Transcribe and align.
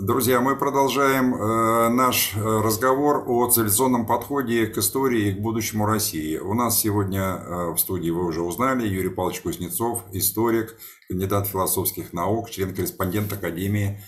Друзья, 0.00 0.40
мы 0.40 0.56
продолжаем 0.56 1.34
э, 1.34 1.88
наш 1.88 2.32
э, 2.36 2.38
разговор 2.40 3.24
о 3.26 3.50
цивилизационном 3.50 4.06
подходе 4.06 4.68
к 4.68 4.78
истории 4.78 5.30
и 5.30 5.34
к 5.34 5.40
будущему 5.40 5.86
России. 5.86 6.38
У 6.38 6.54
нас 6.54 6.78
сегодня 6.78 7.20
э, 7.20 7.70
в 7.72 7.78
студии, 7.78 8.10
вы 8.10 8.24
уже 8.24 8.42
узнали, 8.42 8.86
Юрий 8.86 9.08
Павлович 9.08 9.40
Кузнецов, 9.40 10.04
историк, 10.12 10.78
кандидат 11.08 11.48
философских 11.48 12.12
наук, 12.12 12.48
член-корреспондент 12.48 13.32
Академии, 13.32 14.00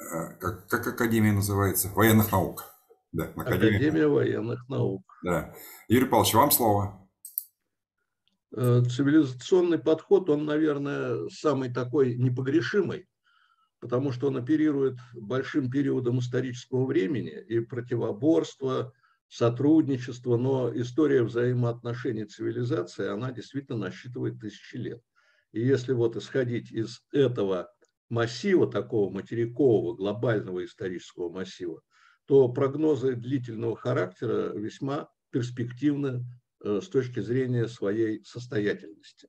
э, 0.00 0.28
как, 0.40 0.66
как 0.66 0.86
Академия 0.86 1.32
называется? 1.32 1.90
Военных 1.94 2.32
наук. 2.32 2.64
Да, 3.12 3.24
Академия, 3.36 3.76
Академия 3.76 4.08
военных 4.08 4.66
наук. 4.70 5.02
Да. 5.22 5.54
Юрий 5.88 6.06
Павлович, 6.06 6.32
вам 6.32 6.50
слово. 6.50 7.06
Э, 8.56 8.80
цивилизационный 8.80 9.78
подход, 9.78 10.30
он, 10.30 10.46
наверное, 10.46 11.28
самый 11.28 11.70
такой 11.70 12.14
непогрешимый 12.14 13.07
потому 13.80 14.12
что 14.12 14.28
он 14.28 14.36
оперирует 14.36 14.98
большим 15.14 15.70
периодом 15.70 16.18
исторического 16.18 16.84
времени 16.84 17.30
и 17.48 17.60
противоборства, 17.60 18.92
сотрудничества, 19.28 20.36
но 20.36 20.72
история 20.74 21.22
взаимоотношений 21.22 22.24
цивилизации, 22.24 23.08
она 23.08 23.30
действительно 23.30 23.78
насчитывает 23.78 24.40
тысячи 24.40 24.76
лет. 24.76 25.02
И 25.52 25.60
если 25.60 25.92
вот 25.92 26.16
исходить 26.16 26.70
из 26.72 27.02
этого 27.12 27.70
массива, 28.08 28.70
такого 28.70 29.12
материкового, 29.12 29.94
глобального 29.94 30.64
исторического 30.64 31.30
массива, 31.30 31.82
то 32.26 32.48
прогнозы 32.48 33.16
длительного 33.16 33.76
характера 33.76 34.52
весьма 34.54 35.08
перспективны 35.30 36.24
э, 36.62 36.80
с 36.82 36.88
точки 36.88 37.20
зрения 37.20 37.68
своей 37.68 38.24
состоятельности. 38.24 39.28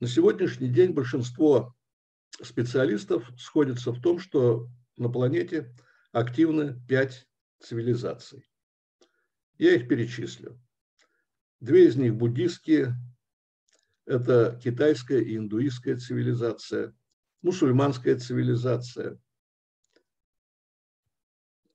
На 0.00 0.06
сегодняшний 0.06 0.68
день 0.68 0.92
большинство 0.92 1.74
специалистов 2.40 3.28
сходятся 3.36 3.92
в 3.92 4.00
том, 4.00 4.20
что 4.20 4.68
на 4.96 5.08
планете 5.08 5.74
активны 6.12 6.80
пять 6.86 7.26
цивилизаций. 7.60 8.48
Я 9.56 9.74
их 9.74 9.88
перечислю. 9.88 10.60
Две 11.58 11.88
из 11.88 11.96
них 11.96 12.14
буддистские, 12.14 12.94
это 14.06 14.60
китайская 14.62 15.20
и 15.20 15.36
индуистская 15.36 15.96
цивилизация, 15.96 16.94
мусульманская 17.42 18.16
цивилизация, 18.16 19.18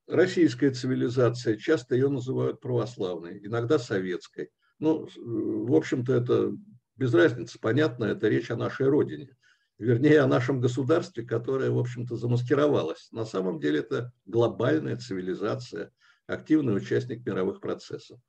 российская 0.08 0.72
цивилизация, 0.72 1.58
часто 1.58 1.96
ее 1.96 2.08
называют 2.08 2.62
православной, 2.62 3.46
иногда 3.46 3.78
советской. 3.78 4.50
Ну, 4.80 5.10
в 5.18 5.76
общем-то, 5.76 6.14
это 6.14 6.54
без 6.96 7.14
разницы, 7.14 7.60
понятно, 7.60 8.06
это 8.06 8.28
речь 8.28 8.52
о 8.52 8.56
нашей 8.56 8.88
родине, 8.88 9.36
вернее, 9.78 10.22
о 10.22 10.28
нашем 10.28 10.62
государстве, 10.62 11.24
которое, 11.24 11.72
в 11.72 11.80
общем-то, 11.80 12.16
замаскировалось. 12.16 13.10
На 13.12 13.26
самом 13.26 13.60
деле 13.60 13.80
это 13.80 14.12
глобальная 14.26 14.98
цивилизация, 14.98 15.92
активный 16.28 16.76
участник 16.76 17.26
мировых 17.26 17.60
процессов. 17.62 18.20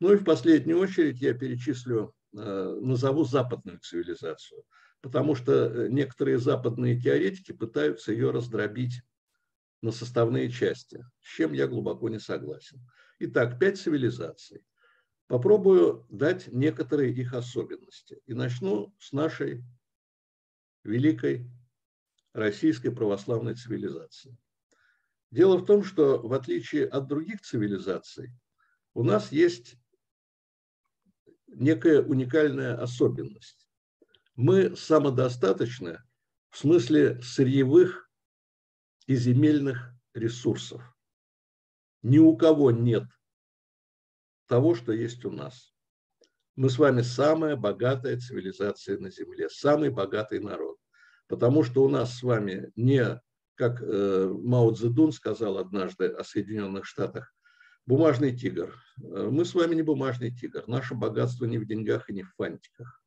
Ну 0.00 0.12
и 0.12 0.16
в 0.16 0.24
последнюю 0.24 0.78
очередь 0.78 1.20
я 1.20 1.32
перечислю, 1.34 2.14
э, 2.34 2.78
назову 2.80 3.24
западную 3.24 3.78
цивилизацию, 3.78 4.64
потому 5.00 5.34
что 5.34 5.52
э, 5.52 5.88
некоторые 5.88 6.38
западные 6.38 7.00
теоретики 7.00 7.52
пытаются 7.52 8.12
ее 8.12 8.30
раздробить 8.30 9.02
на 9.80 9.90
составные 9.90 10.50
части, 10.50 11.04
с 11.20 11.36
чем 11.36 11.52
я 11.52 11.66
глубоко 11.66 12.08
не 12.08 12.20
согласен. 12.20 12.80
Итак, 13.18 13.58
пять 13.58 13.78
цивилизаций. 13.78 14.64
Попробую 15.32 16.04
дать 16.10 16.48
некоторые 16.48 17.10
их 17.10 17.32
особенности. 17.32 18.20
И 18.26 18.34
начну 18.34 18.94
с 18.98 19.12
нашей 19.12 19.64
великой 20.84 21.50
российской 22.34 22.90
православной 22.90 23.54
цивилизации. 23.54 24.36
Дело 25.30 25.56
в 25.56 25.64
том, 25.64 25.84
что 25.84 26.18
в 26.18 26.34
отличие 26.34 26.86
от 26.86 27.06
других 27.06 27.40
цивилизаций, 27.40 28.30
у 28.92 29.04
нас 29.04 29.32
есть 29.32 29.76
некая 31.46 32.02
уникальная 32.02 32.76
особенность. 32.76 33.66
Мы 34.34 34.76
самодостаточны 34.76 35.98
в 36.50 36.58
смысле 36.58 37.22
сырьевых 37.22 38.10
и 39.06 39.16
земельных 39.16 39.94
ресурсов. 40.12 40.82
Ни 42.02 42.18
у 42.18 42.36
кого 42.36 42.70
нет 42.70 43.04
того, 44.46 44.74
что 44.74 44.92
есть 44.92 45.24
у 45.24 45.30
нас. 45.30 45.72
Мы 46.54 46.68
с 46.68 46.78
вами 46.78 47.00
самая 47.02 47.56
богатая 47.56 48.18
цивилизация 48.18 48.98
на 48.98 49.10
Земле, 49.10 49.48
самый 49.48 49.90
богатый 49.90 50.38
народ. 50.38 50.76
Потому 51.28 51.62
что 51.62 51.82
у 51.82 51.88
нас 51.88 52.18
с 52.18 52.22
вами 52.22 52.70
не, 52.76 53.20
как 53.54 53.80
э, 53.80 54.28
Мао 54.28 54.70
Цзэдун 54.72 55.12
сказал 55.12 55.56
однажды 55.56 56.08
о 56.08 56.24
Соединенных 56.24 56.84
Штатах, 56.84 57.34
бумажный 57.86 58.36
тигр. 58.36 58.74
Э, 59.02 59.28
мы 59.30 59.46
с 59.46 59.54
вами 59.54 59.74
не 59.74 59.82
бумажный 59.82 60.30
тигр. 60.30 60.64
Наше 60.66 60.94
богатство 60.94 61.46
не 61.46 61.58
в 61.58 61.66
деньгах 61.66 62.10
и 62.10 62.12
не 62.12 62.22
в 62.22 62.34
фантиках. 62.36 63.02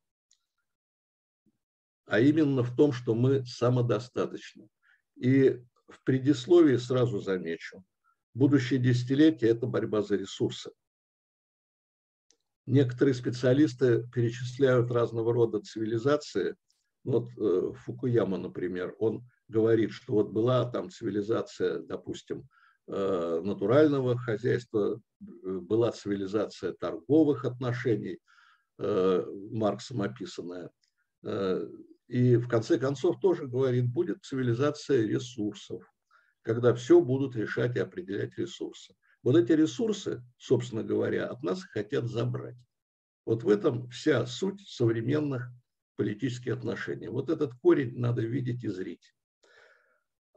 А 2.06 2.18
именно 2.18 2.62
в 2.62 2.74
том, 2.74 2.92
что 2.92 3.14
мы 3.14 3.44
самодостаточны. 3.46 4.68
И 5.16 5.62
в 5.88 6.02
предисловии 6.02 6.76
сразу 6.76 7.20
замечу, 7.20 7.84
будущее 8.34 8.80
десятилетие– 8.80 9.50
это 9.52 9.66
борьба 9.66 10.02
за 10.02 10.16
ресурсы. 10.16 10.70
Некоторые 12.66 13.14
специалисты 13.14 14.08
перечисляют 14.12 14.90
разного 14.90 15.32
рода 15.32 15.60
цивилизации. 15.60 16.56
Вот 17.04 17.28
э, 17.38 17.72
Фукуяма, 17.84 18.38
например, 18.38 18.96
он 18.98 19.24
говорит, 19.46 19.92
что 19.92 20.14
вот 20.14 20.30
была 20.30 20.68
там 20.68 20.90
цивилизация, 20.90 21.78
допустим, 21.78 22.48
э, 22.88 23.40
натурального 23.44 24.18
хозяйства, 24.18 25.00
была 25.20 25.92
цивилизация 25.92 26.72
торговых 26.72 27.44
отношений, 27.44 28.18
э, 28.78 29.24
Марксом 29.52 30.02
описанная. 30.02 30.70
И 32.08 32.36
в 32.36 32.46
конце 32.46 32.78
концов 32.78 33.18
тоже 33.20 33.48
говорит, 33.48 33.92
будет 33.92 34.22
цивилизация 34.22 35.06
ресурсов, 35.06 35.82
когда 36.42 36.72
все 36.74 37.00
будут 37.00 37.34
решать 37.34 37.74
и 37.76 37.80
определять 37.80 38.38
ресурсы. 38.38 38.94
Вот 39.26 39.34
эти 39.34 39.50
ресурсы, 39.50 40.22
собственно 40.38 40.84
говоря, 40.84 41.26
от 41.26 41.42
нас 41.42 41.64
хотят 41.64 42.06
забрать. 42.06 42.54
Вот 43.24 43.42
в 43.42 43.48
этом 43.48 43.88
вся 43.88 44.24
суть 44.24 44.60
современных 44.68 45.50
политических 45.96 46.52
отношений. 46.52 47.08
Вот 47.08 47.28
этот 47.28 47.52
корень 47.54 47.98
надо 47.98 48.22
видеть 48.22 48.62
и 48.62 48.68
зрить. 48.68 49.12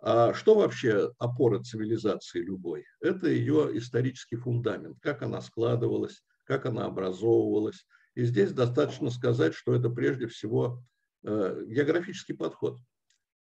А 0.01 0.33
что 0.33 0.55
вообще 0.55 1.13
опора 1.19 1.61
цивилизации 1.61 2.39
любой? 2.39 2.83
Это 2.99 3.27
ее 3.27 3.77
исторический 3.77 4.37
фундамент, 4.37 4.97
как 5.01 5.21
она 5.21 5.39
складывалась, 5.41 6.23
как 6.45 6.65
она 6.65 6.85
образовывалась. 6.85 7.85
И 8.15 8.23
здесь 8.23 8.53
достаточно 8.53 9.11
сказать, 9.11 9.53
что 9.53 9.75
это 9.75 9.91
прежде 9.91 10.25
всего 10.25 10.83
э, 11.23 11.63
географический 11.67 12.35
подход. 12.35 12.79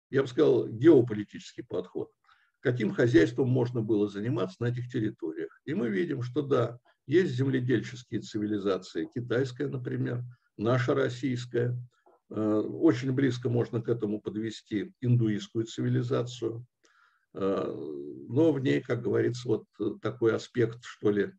Я 0.09 0.21
бы 0.21 0.27
сказал, 0.27 0.67
геополитический 0.67 1.63
подход 1.63 2.11
каким 2.61 2.93
хозяйством 2.93 3.49
можно 3.49 3.81
было 3.81 4.07
заниматься 4.07 4.57
на 4.59 4.67
этих 4.67 4.89
территориях. 4.91 5.49
И 5.65 5.73
мы 5.73 5.89
видим, 5.89 6.21
что 6.21 6.41
да, 6.41 6.79
есть 7.07 7.33
земледельческие 7.33 8.21
цивилизации, 8.21 9.09
китайская, 9.13 9.67
например, 9.67 10.23
наша 10.57 10.93
российская. 10.93 11.75
Э, 12.29 12.59
очень 12.59 13.11
близко 13.13 13.49
можно 13.49 13.81
к 13.81 13.89
этому 13.89 14.21
подвести 14.21 14.93
индуистскую 15.01 15.65
цивилизацию. 15.65 16.65
Э, 17.33 17.73
но 18.29 18.51
в 18.51 18.59
ней, 18.59 18.81
как 18.81 19.01
говорится, 19.01 19.47
вот 19.47 19.65
такой 20.01 20.35
аспект, 20.35 20.83
что 20.83 21.11
ли, 21.11 21.31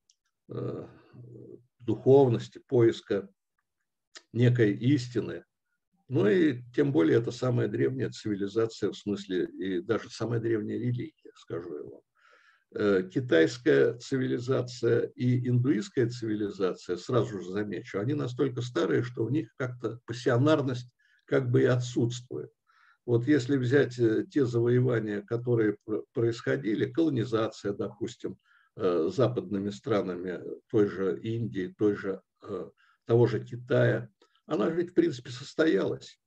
э, 0.49 0.87
духовности, 1.79 2.63
поиска 2.67 3.29
некой 4.33 4.73
истины, 4.75 5.45
ну 6.11 6.27
и 6.27 6.61
тем 6.75 6.91
более 6.91 7.19
это 7.19 7.31
самая 7.31 7.69
древняя 7.69 8.11
цивилизация, 8.11 8.91
в 8.91 8.97
смысле, 8.97 9.45
и 9.45 9.81
даже 9.81 10.11
самая 10.11 10.41
древняя 10.41 10.77
религия, 10.77 11.31
скажу 11.37 11.73
я 11.73 11.83
вам. 11.85 12.01
Э, 12.75 13.09
китайская 13.09 13.95
цивилизация 13.95 15.03
и 15.15 15.49
индуистская 15.49 16.09
цивилизация, 16.09 16.97
сразу 16.97 17.41
же 17.41 17.53
замечу, 17.53 18.01
они 18.01 18.15
настолько 18.15 18.61
старые, 18.61 19.05
что 19.05 19.25
в 19.25 19.31
них 19.31 19.55
как-то 19.57 20.01
пассионарность 20.05 20.91
как 21.27 21.49
бы 21.49 21.63
и 21.63 21.67
отсутствует. 21.67 22.51
Вот 23.07 23.29
если 23.29 23.57
взять 23.57 23.97
э, 24.01 24.27
те 24.29 24.45
завоевания, 24.45 25.23
которые 25.23 25.77
происходили, 26.13 26.91
колонизация, 26.91 27.73
допустим, 27.73 28.37
э, 28.75 29.11
западными 29.15 29.71
странами 29.71 30.41
той 30.73 30.89
же 30.89 31.21
Индии, 31.21 31.73
той 31.79 31.95
же, 31.95 32.21
того 33.07 33.29
же 33.29 33.45
Китая– 33.45 34.09
она 34.47 34.69
ведь 34.69 34.91
в 34.91 34.95
принципе 34.95 35.31
состоялась. 35.31 36.21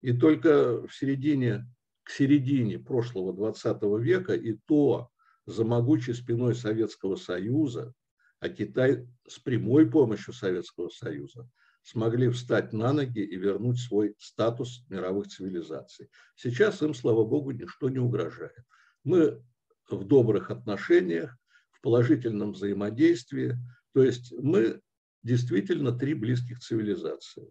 И 0.00 0.12
только 0.12 0.86
в 0.86 0.94
середине, 0.94 1.66
к 2.04 2.10
середине 2.10 2.78
прошлого 2.78 3.32
20 3.32 3.82
века 4.00 4.34
и 4.34 4.54
то 4.66 5.10
за 5.46 5.64
могучей 5.64 6.14
спиной 6.14 6.54
Советского 6.54 7.16
Союза, 7.16 7.92
а 8.40 8.48
Китай 8.48 9.08
с 9.26 9.38
прямой 9.38 9.90
помощью 9.90 10.32
Советского 10.32 10.88
Союза 10.90 11.50
смогли 11.82 12.28
встать 12.28 12.72
на 12.72 12.92
ноги 12.92 13.20
и 13.20 13.36
вернуть 13.36 13.80
свой 13.80 14.14
статус 14.18 14.84
мировых 14.88 15.28
цивилизаций. 15.28 16.10
Сейчас 16.36 16.82
им, 16.82 16.94
слава 16.94 17.24
богу, 17.24 17.50
ничто 17.50 17.88
не 17.88 17.98
угрожает. 17.98 18.58
Мы 19.04 19.42
в 19.90 20.04
добрых 20.04 20.50
отношениях, 20.50 21.36
в 21.70 21.80
положительном 21.80 22.52
взаимодействии. 22.52 23.56
То 23.94 24.02
есть 24.02 24.32
мы 24.32 24.80
действительно 25.22 25.92
три 25.92 26.14
близких 26.14 26.60
цивилизации. 26.60 27.50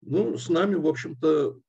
Ну, 0.00 0.38
с 0.38 0.48
нами, 0.48 0.76
в 0.76 0.86
общем-то, 0.86 1.60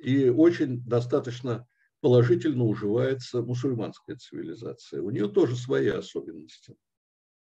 и 0.00 0.28
очень 0.28 0.82
достаточно 0.84 1.66
положительно 2.00 2.64
уживается 2.64 3.40
мусульманская 3.42 4.16
цивилизация. 4.16 5.00
У 5.00 5.10
нее 5.10 5.28
тоже 5.28 5.56
свои 5.56 5.88
особенности. 5.88 6.76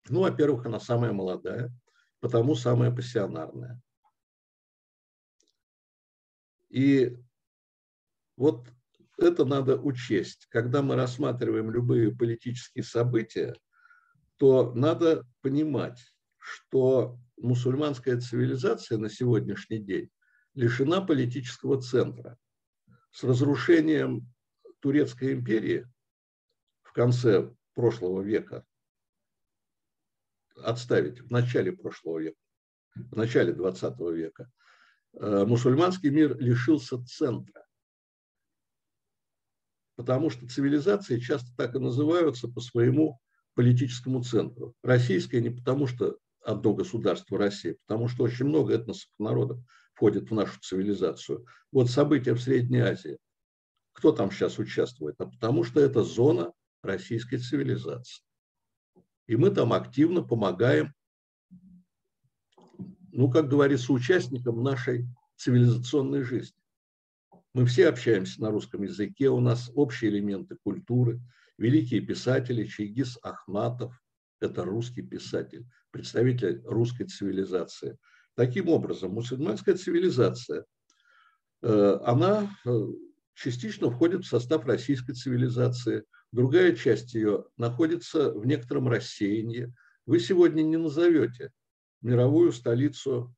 Ну, 0.08 0.22
во-первых, 0.22 0.66
она 0.66 0.80
самая 0.80 1.12
молодая, 1.12 1.72
потому 2.20 2.54
самая 2.54 2.90
пассионарная. 2.90 3.80
И 6.70 7.16
вот 8.36 8.66
это 9.18 9.44
надо 9.44 9.78
учесть. 9.80 10.46
Когда 10.48 10.82
мы 10.82 10.96
рассматриваем 10.96 11.70
любые 11.70 12.14
политические 12.14 12.84
события, 12.84 13.54
то 14.40 14.72
надо 14.72 15.26
понимать, 15.42 16.02
что 16.38 17.20
мусульманская 17.36 18.18
цивилизация 18.18 18.96
на 18.96 19.10
сегодняшний 19.10 19.80
день 19.80 20.10
лишена 20.54 21.02
политического 21.02 21.78
центра. 21.82 22.38
С 23.10 23.22
разрушением 23.22 24.32
Турецкой 24.80 25.34
империи 25.34 25.86
в 26.82 26.94
конце 26.94 27.54
прошлого 27.74 28.22
века, 28.22 28.64
отставить, 30.56 31.20
в 31.20 31.30
начале 31.30 31.72
прошлого 31.72 32.20
века, 32.20 32.38
в 32.94 33.16
начале 33.16 33.52
20 33.52 34.00
века, 34.14 34.50
э, 35.12 35.44
мусульманский 35.44 36.08
мир 36.08 36.38
лишился 36.38 36.96
центра. 37.04 37.66
Потому 39.96 40.30
что 40.30 40.48
цивилизации 40.48 41.18
часто 41.18 41.54
так 41.58 41.74
и 41.74 41.78
называются 41.78 42.48
по 42.48 42.62
своему 42.62 43.20
политическому 43.54 44.22
центру. 44.22 44.74
Российская 44.82 45.40
не 45.40 45.50
потому, 45.50 45.86
что 45.86 46.18
одно 46.42 46.74
государство 46.74 47.38
Россия, 47.38 47.76
потому 47.86 48.08
что 48.08 48.24
очень 48.24 48.46
много 48.46 48.74
этносов 48.74 49.10
народов 49.18 49.58
входит 49.94 50.30
в 50.30 50.34
нашу 50.34 50.58
цивилизацию. 50.60 51.46
Вот 51.72 51.90
события 51.90 52.34
в 52.34 52.40
Средней 52.40 52.80
Азии. 52.80 53.18
Кто 53.92 54.12
там 54.12 54.30
сейчас 54.30 54.58
участвует? 54.58 55.16
А 55.18 55.26
потому 55.26 55.64
что 55.64 55.80
это 55.80 56.02
зона 56.02 56.52
российской 56.82 57.36
цивилизации. 57.36 58.22
И 59.26 59.36
мы 59.36 59.50
там 59.50 59.72
активно 59.72 60.22
помогаем, 60.22 60.94
ну, 63.12 63.30
как 63.30 63.48
говорится, 63.48 63.92
участникам 63.92 64.62
нашей 64.62 65.06
цивилизационной 65.36 66.22
жизни. 66.22 66.56
Мы 67.52 67.66
все 67.66 67.88
общаемся 67.88 68.40
на 68.40 68.50
русском 68.50 68.82
языке, 68.82 69.28
у 69.28 69.40
нас 69.40 69.70
общие 69.74 70.10
элементы 70.10 70.56
культуры. 70.62 71.20
Великие 71.60 72.00
писатели 72.00 72.64
Чигис 72.64 73.18
Ахматов– 73.22 73.94
это 74.40 74.64
русский 74.64 75.02
писатель, 75.02 75.66
представитель 75.90 76.62
русской 76.64 77.04
цивилизации. 77.04 77.98
Таким 78.34 78.70
образом, 78.70 79.12
мусульманская 79.12 79.74
цивилизация, 79.74 80.64
э, 81.60 81.98
она 82.02 82.50
э, 82.64 82.70
частично 83.34 83.90
входит 83.90 84.24
в 84.24 84.28
состав 84.28 84.64
российской 84.64 85.12
цивилизации, 85.12 86.04
другая 86.32 86.74
часть 86.74 87.12
ее 87.12 87.44
находится 87.58 88.32
в 88.32 88.46
некотором 88.46 88.88
рассеянии. 88.88 89.70
Вы 90.06 90.18
сегодня 90.18 90.62
не 90.62 90.78
назовете 90.78 91.52
мировую 92.00 92.52
столицу 92.52 93.36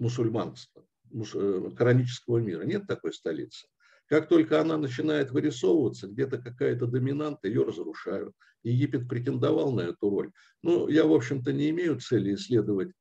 мусульманства, 0.00 0.84
э, 1.12 1.70
коранического 1.76 2.38
мира. 2.38 2.62
Нет 2.62 2.88
такой 2.88 3.12
столицы. 3.12 3.68
Как 4.06 4.28
только 4.28 4.60
она 4.60 4.76
начинает 4.76 5.30
вырисовываться, 5.30 6.06
где-то 6.06 6.38
какая-то 6.38 6.86
доминанта, 6.86 7.48
ее 7.48 7.64
разрушают. 7.64 8.34
Египет 8.62 9.08
претендовал 9.08 9.72
на 9.72 9.82
эту 9.82 10.10
роль. 10.10 10.32
Но 10.62 10.88
я, 10.88 11.04
в 11.04 11.12
общем-то, 11.12 11.52
не 11.52 11.70
имею 11.70 12.00
цели 12.00 12.34
исследовать 12.34 12.92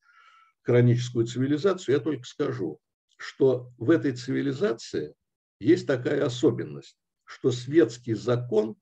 кораническую 0.61 1.25
цивилизацию. 1.25 1.95
Я 1.95 2.01
только 2.01 2.23
скажу, 2.25 2.79
что 3.17 3.71
в 3.77 3.89
этой 3.89 4.13
цивилизации 4.13 5.15
есть 5.59 5.85
такая 5.85 6.25
особенность, 6.25 6.97
что 7.23 7.51
светский 7.51 8.13
закон 8.13 8.75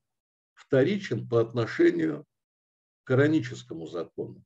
вторичен 0.54 1.28
по 1.28 1.42
отношению 1.42 2.26
к 3.04 3.08
кораническому 3.08 3.88
закону. 3.88 4.44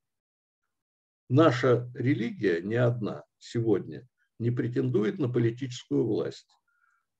Наша 1.29 1.91
религия 1.95 2.61
не 2.61 2.75
одна 2.75 3.23
сегодня 3.37 4.07
не 4.39 4.51
претендует 4.51 5.19
на 5.19 5.29
политическую 5.29 6.05
власть. 6.05 6.47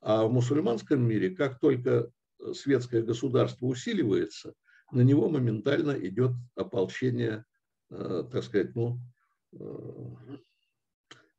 А 0.06 0.26
в 0.26 0.34
мусульманском 0.34 1.02
мире, 1.02 1.30
как 1.30 1.60
только 1.60 2.12
светское 2.54 3.02
государство 3.02 3.68
усиливается, 3.68 4.54
на 4.92 5.00
него 5.00 5.30
моментально 5.30 5.92
идет 5.92 6.32
ополчение, 6.56 7.46
э, 7.90 8.24
так 8.30 8.44
сказать, 8.44 8.76
ну, 8.76 9.00
э, 9.54 9.58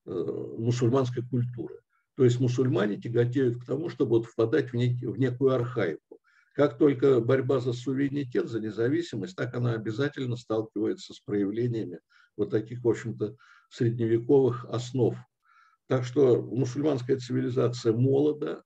э, 0.06 0.54
мусульманской 0.58 1.22
культуры. 1.28 1.78
То 2.16 2.24
есть 2.24 2.40
мусульмане 2.40 2.96
тяготеют 2.96 3.62
к 3.62 3.66
тому, 3.66 3.90
чтобы 3.90 4.12
вот 4.12 4.26
впадать 4.26 4.70
в, 4.70 4.76
нек, 4.76 4.98
в 5.02 5.18
некую 5.18 5.52
архаику. 5.52 6.20
Как 6.54 6.78
только 6.78 7.20
борьба 7.20 7.60
за 7.60 7.74
суверенитет, 7.74 8.48
за 8.48 8.60
независимость, 8.60 9.36
так 9.36 9.54
она 9.54 9.74
обязательно 9.74 10.36
сталкивается 10.36 11.12
с 11.12 11.20
проявлениями 11.20 12.00
вот 12.36 12.50
таких, 12.50 12.82
в 12.82 12.88
общем-то, 12.88 13.36
средневековых 13.68 14.64
основ. 14.70 15.16
Так 15.88 16.04
что 16.04 16.40
мусульманская 16.42 17.18
цивилизация 17.18 17.92
молода, 17.92 18.62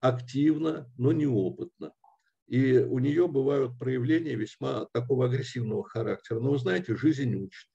активна, 0.00 0.90
но 0.96 1.12
неопытна. 1.12 1.92
И 2.46 2.78
у 2.78 2.98
нее 2.98 3.28
бывают 3.28 3.78
проявления 3.78 4.34
весьма 4.34 4.86
такого 4.92 5.26
агрессивного 5.26 5.84
характера. 5.84 6.40
Но 6.40 6.50
вы 6.50 6.58
знаете, 6.58 6.96
жизнь 6.96 7.34
учит. 7.34 7.68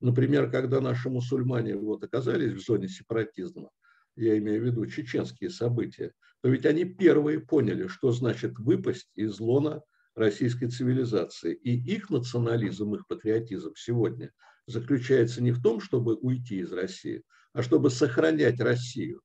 Например, 0.00 0.50
когда 0.50 0.80
наши 0.80 1.10
мусульмане 1.10 1.76
вот 1.76 2.04
оказались 2.04 2.52
в 2.52 2.64
зоне 2.64 2.88
сепаратизма, 2.88 3.70
я 4.16 4.36
имею 4.38 4.62
в 4.62 4.64
виду 4.66 4.86
чеченские 4.86 5.50
события, 5.50 6.12
то 6.42 6.48
ведь 6.48 6.66
они 6.66 6.84
первые 6.84 7.40
поняли, 7.40 7.86
что 7.86 8.12
значит 8.12 8.58
выпасть 8.58 9.10
из 9.14 9.40
лона 9.40 9.82
российской 10.14 10.68
цивилизации. 10.68 11.54
И 11.54 11.76
их 11.76 12.10
национализм, 12.10 12.94
их 12.94 13.06
патриотизм 13.06 13.72
сегодня 13.76 14.32
заключается 14.66 15.42
не 15.42 15.52
в 15.52 15.62
том, 15.62 15.80
чтобы 15.80 16.16
уйти 16.16 16.60
из 16.60 16.72
России, 16.72 17.24
а 17.52 17.62
чтобы 17.62 17.90
сохранять 17.90 18.60
Россию, 18.60 19.22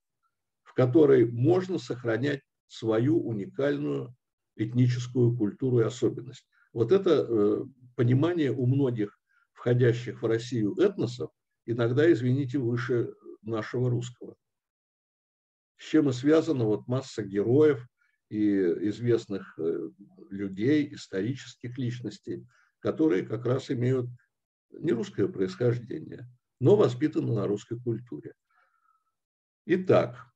в 0.62 0.74
которой 0.74 1.30
можно 1.30 1.78
сохранять 1.78 2.42
свою 2.66 3.20
уникальную 3.20 4.14
этническую 4.56 5.36
культуру 5.36 5.80
и 5.80 5.84
особенность. 5.84 6.46
Вот 6.72 6.92
это 6.92 7.26
э, 7.28 7.64
понимание 7.94 8.52
у 8.52 8.66
многих 8.66 9.18
входящих 9.52 10.22
в 10.22 10.26
Россию 10.26 10.74
этносов 10.78 11.30
иногда, 11.66 12.10
извините, 12.10 12.58
выше 12.58 13.14
нашего 13.42 13.90
русского 13.90 14.36
с 15.78 15.84
чем 15.84 16.08
и 16.08 16.12
связана 16.12 16.64
вот 16.64 16.86
масса 16.88 17.22
героев 17.22 17.86
и 18.28 18.60
известных 18.88 19.58
э, 19.58 19.90
людей, 20.30 20.92
исторических 20.92 21.78
личностей, 21.78 22.46
которые 22.80 23.24
как 23.24 23.46
раз 23.46 23.70
имеют 23.70 24.08
не 24.70 24.92
русское 24.92 25.28
происхождение, 25.28 26.26
но 26.60 26.76
воспитаны 26.76 27.34
на 27.34 27.46
русской 27.46 27.78
культуре. 27.78 28.34
Итак, 29.66 30.26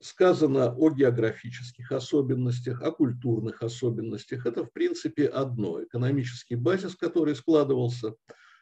сказано 0.00 0.74
о 0.74 0.90
географических 0.90 1.92
особенностях, 1.92 2.82
о 2.82 2.92
культурных 2.92 3.62
особенностях. 3.62 4.46
Это, 4.46 4.64
в 4.64 4.72
принципе, 4.72 5.26
одно. 5.26 5.82
Экономический 5.82 6.54
базис, 6.54 6.96
который 6.96 7.34
складывался 7.34 8.14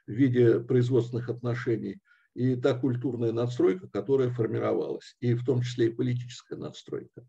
в 0.07 0.11
виде 0.11 0.61
производственных 0.61 1.29
отношений– 1.29 2.01
и 2.39 2.55
та 2.55 2.79
культурная 2.79 3.33
надстройка, 3.33 3.89
которая 3.89 4.31
формировалась, 4.31 5.17
и 5.19 5.35
в 5.35 5.45
том 5.45 5.61
числе 5.61 5.89
и 5.89 5.93
политическая 5.93 6.55
надстройка. 6.55 7.27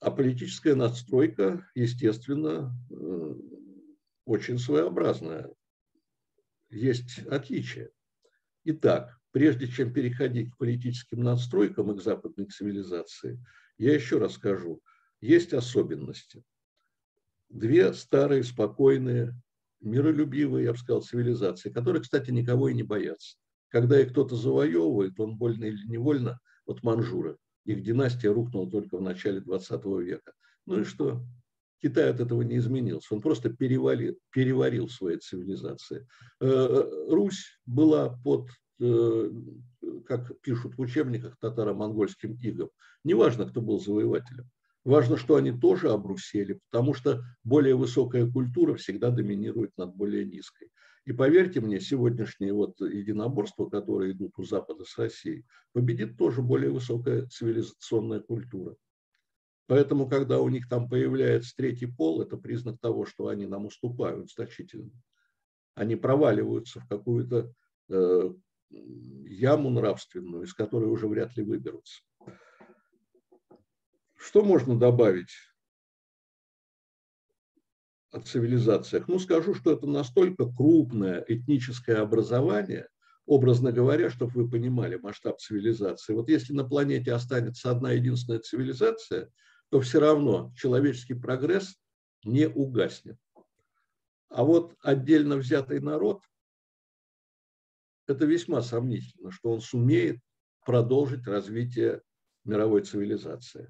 А 0.00 0.10
политическая 0.10 0.74
надстройка, 0.74 1.68
естественно, 1.74 2.74
э, 2.90 3.34
очень 4.24 4.58
своеобразная. 4.58 5.52
Есть 6.74 7.20
отличия. 7.28 7.90
Итак, 8.64 9.16
прежде 9.30 9.68
чем 9.68 9.92
переходить 9.92 10.50
к 10.50 10.56
политическим 10.56 11.22
надстройкам 11.22 11.92
и 11.92 11.96
к 11.96 12.02
западной 12.02 12.46
цивилизации, 12.46 13.40
я 13.78 13.94
еще 13.94 14.18
раз 14.18 14.32
скажу, 14.32 14.82
есть 15.20 15.52
особенности. 15.52 16.42
Две 17.48 17.92
старые, 17.92 18.42
спокойные 18.42 19.40
миролюбивые, 19.80 20.64
я 20.64 20.72
бы 20.72 20.78
сказал, 20.78 21.02
цивилизации, 21.02 21.70
которые, 21.70 22.02
кстати, 22.02 22.32
никого 22.32 22.68
и 22.68 22.74
не 22.74 22.82
боятся. 22.82 23.36
Когда 23.68 24.00
их 24.00 24.10
кто-то 24.10 24.34
завоевывает, 24.34 25.20
он 25.20 25.36
больно 25.36 25.64
или 25.64 25.86
невольно, 25.86 26.40
вот 26.66 26.82
манжуры, 26.82 27.36
их 27.64 27.84
династия 27.84 28.32
рухнула 28.32 28.68
только 28.68 28.96
в 28.96 29.02
начале 29.02 29.40
20 29.40 29.84
века. 30.02 30.32
Ну 30.66 30.80
и 30.80 30.84
что? 30.84 31.24
Китай 31.82 32.10
от 32.10 32.20
этого 32.20 32.42
не 32.42 32.56
изменился, 32.56 33.14
он 33.14 33.20
просто 33.20 33.50
перевалил, 33.50 34.18
переварил 34.30 34.88
свои 34.88 35.18
цивилизации. 35.18 36.06
Э, 36.40 37.06
Русь 37.08 37.58
была 37.66 38.10
под, 38.24 38.48
э, 38.80 39.30
как 40.06 40.40
пишут 40.40 40.76
в 40.76 40.80
учебниках, 40.80 41.36
татаро-монгольским 41.40 42.38
игом. 42.40 42.70
Неважно, 43.04 43.46
кто 43.46 43.60
был 43.60 43.80
завоевателем. 43.80 44.48
Важно, 44.84 45.16
что 45.16 45.36
они 45.36 45.50
тоже 45.50 45.90
обрусели, 45.90 46.60
потому 46.70 46.92
что 46.92 47.22
более 47.42 47.74
высокая 47.74 48.30
культура 48.30 48.74
всегда 48.74 49.10
доминирует 49.10 49.72
над 49.78 49.94
более 49.94 50.26
низкой. 50.26 50.68
И 51.06 51.12
поверьте 51.12 51.60
мне, 51.60 51.80
сегодняшние 51.80 52.52
вот 52.52 52.80
единоборства, 52.80 53.68
которые 53.68 54.12
идут 54.12 54.32
у 54.38 54.44
Запада 54.44 54.84
с 54.84 54.96
Россией, 54.98 55.44
победит 55.72 56.16
тоже 56.16 56.40
более 56.40 56.70
высокая 56.70 57.26
цивилизационная 57.26 58.20
культура. 58.20 58.76
Поэтому, 59.66 60.08
когда 60.08 60.40
у 60.40 60.48
них 60.48 60.68
там 60.68 60.88
появляется 60.88 61.54
третий 61.56 61.86
пол, 61.86 62.20
это 62.20 62.36
признак 62.36 62.78
того, 62.80 63.06
что 63.06 63.28
они 63.28 63.46
нам 63.46 63.66
уступают 63.66 64.30
значительно. 64.30 64.90
Они 65.74 65.96
проваливаются 65.96 66.80
в 66.80 66.86
какую-то 66.86 67.52
э, 67.88 68.30
яму 68.70 69.70
нравственную, 69.70 70.44
из 70.44 70.52
которой 70.52 70.90
уже 70.90 71.08
вряд 71.08 71.36
ли 71.36 71.42
выберутся. 71.42 72.02
Что 74.16 74.44
можно 74.44 74.78
добавить 74.78 75.32
о 78.10 78.20
цивилизациях? 78.20 79.08
Ну, 79.08 79.18
скажу, 79.18 79.54
что 79.54 79.72
это 79.72 79.86
настолько 79.86 80.46
крупное 80.46 81.24
этническое 81.26 82.00
образование, 82.02 82.88
образно 83.24 83.72
говоря, 83.72 84.10
чтобы 84.10 84.32
вы 84.32 84.50
понимали 84.50 84.96
масштаб 84.96 85.40
цивилизации. 85.40 86.12
Вот 86.12 86.28
если 86.28 86.52
на 86.52 86.64
планете 86.64 87.14
останется 87.14 87.70
одна 87.70 87.92
единственная 87.92 88.40
цивилизация– 88.40 89.30
то 89.74 89.80
все 89.80 89.98
равно 89.98 90.52
человеческий 90.54 91.14
прогресс 91.14 91.76
не 92.22 92.46
угаснет. 92.48 93.18
А 94.28 94.44
вот 94.44 94.76
отдельно 94.80 95.34
взятый 95.34 95.80
народ, 95.80 96.22
это 98.06 98.24
весьма 98.24 98.62
сомнительно, 98.62 99.32
что 99.32 99.50
он 99.50 99.60
сумеет 99.60 100.20
продолжить 100.64 101.26
развитие 101.26 102.02
мировой 102.44 102.82
цивилизации. 102.82 103.68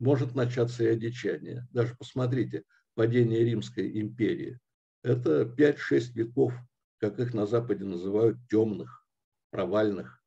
Может 0.00 0.34
начаться 0.34 0.82
и 0.82 0.88
одичание. 0.88 1.64
Даже 1.70 1.94
посмотрите, 1.94 2.64
падение 2.94 3.44
Римской 3.44 4.00
империи. 4.00 4.58
Это 5.04 5.42
5-6 5.42 6.10
веков, 6.14 6.52
как 6.96 7.20
их 7.20 7.34
на 7.34 7.46
Западе 7.46 7.84
называют, 7.84 8.36
темных, 8.50 9.06
провальных. 9.50 10.20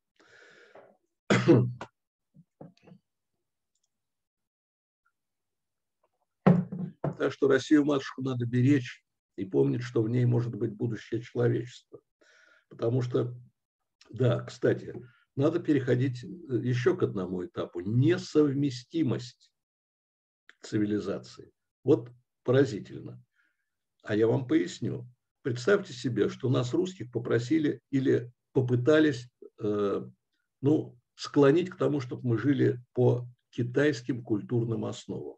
Так 7.22 7.32
что 7.32 7.48
Россию-матушку 7.48 8.24
надо 8.24 8.48
беречь 8.48 9.06
и 9.36 9.46
помнить, 9.46 9.84
что 9.84 10.02
в 10.02 10.10
ней 10.10 10.26
может 10.26 10.56
быть 10.56 10.74
будущее 10.74 11.22
человечества. 11.22 12.02
Потому 12.68 13.04
что, 13.04 13.40
да, 14.10 14.40
кстати, 14.44 14.96
надо 15.36 15.60
переходить 15.60 16.24
э, 16.24 16.28
еще 16.64 16.98
к 16.98 17.04
одному 17.04 17.46
этапу. 17.46 17.82
Несовместимость 17.82 19.54
цивилизации. 20.64 21.52
Вот 21.84 22.10
поразительно. 22.44 23.24
А 24.02 24.16
я 24.16 24.26
вам 24.26 24.48
поясню. 24.48 25.08
Представьте 25.44 25.94
себе, 25.94 26.28
что 26.28 26.50
нас, 26.50 26.74
русских, 26.74 27.12
попросили 27.12 27.82
или 27.92 28.34
попытались 28.52 29.30
э, 29.60 30.10
ну, 30.62 31.00
склонить 31.14 31.70
к 31.70 31.78
тому, 31.78 32.00
чтобы 32.00 32.30
мы 32.30 32.40
жили 32.40 32.84
по 32.94 33.28
китайским 33.52 34.24
культурным 34.24 34.86
основам 34.86 35.38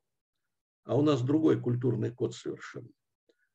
а 0.84 0.96
у 0.96 1.02
нас 1.02 1.22
другой 1.22 1.60
культурный 1.60 2.12
код 2.12 2.36
совершенно. 2.36 2.90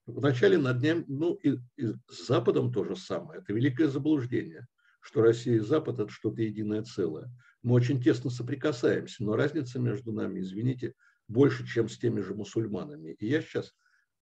Вначале 0.07 0.57
над 0.57 0.83
ним, 0.83 1.05
ну 1.07 1.35
и, 1.35 1.59
и 1.77 1.93
с 2.09 2.27
Западом 2.27 2.73
то 2.73 2.85
же 2.85 2.97
самое. 2.97 3.41
Это 3.41 3.53
великое 3.53 3.89
заблуждение, 3.89 4.67
что 5.01 5.21
Россия 5.21 5.57
и 5.57 5.61
Запад– 5.61 5.99
это 6.01 6.11
что-то 6.11 6.41
единое 6.43 6.83
целое. 6.83 7.31
Мы 7.63 7.75
очень 7.75 8.03
тесно 8.03 8.31
соприкасаемся, 8.31 9.23
но 9.23 9.37
разница 9.37 9.79
между 9.79 10.13
нами, 10.13 10.41
извините, 10.41 10.95
больше, 11.29 11.67
чем 11.67 11.89
с 11.89 11.99
теми 11.99 12.21
же 12.21 12.35
мусульманами. 12.35 13.13
И 13.19 13.27
я 13.27 13.43
сейчас 13.43 13.75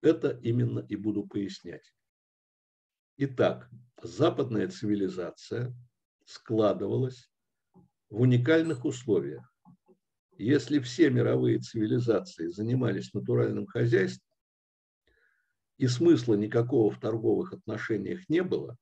это 0.01 0.39
именно 0.41 0.79
и 0.79 0.95
буду 0.95 1.27
пояснять. 1.27 1.93
Итак, 3.17 3.69
западная 4.01 4.67
цивилизация 4.69 5.75
складывалась 6.25 7.29
в 8.09 8.21
уникальных 8.21 8.85
условиях. 8.85 9.52
Если 10.37 10.79
все 10.79 11.09
мировые 11.09 11.59
цивилизации 11.59 12.47
занимались 12.47 13.13
натуральным 13.13 13.67
хозяйством, 13.67 14.27
и 15.77 15.87
смысла 15.87 16.35
никакого 16.35 16.91
в 16.91 16.99
торговых 16.99 17.53
отношениях 17.53 18.27
не 18.29 18.41
было, 18.41 18.77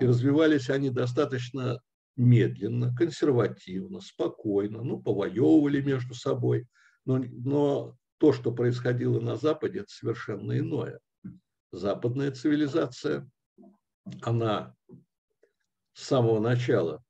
и 0.00 0.04
развивались 0.04 0.70
они 0.70 0.90
достаточно 0.90 1.80
медленно, 2.16 2.94
консервативно, 2.94 4.00
спокойно, 4.00 4.82
ну, 4.82 5.00
повоевывали 5.00 5.80
между 5.80 6.14
собой, 6.14 6.66
но, 7.04 7.18
но 7.18 7.96
то, 8.18 8.32
что 8.32 8.52
происходило 8.52 9.20
на 9.20 9.36
Западе, 9.36 9.80
это 9.80 9.88
совершенно 9.88 10.58
иное. 10.58 11.00
Западная 11.70 12.32
цивилизация, 12.32 13.28
она 14.22 14.74
с 15.94 16.04
самого 16.04 16.40
начала 16.40 17.02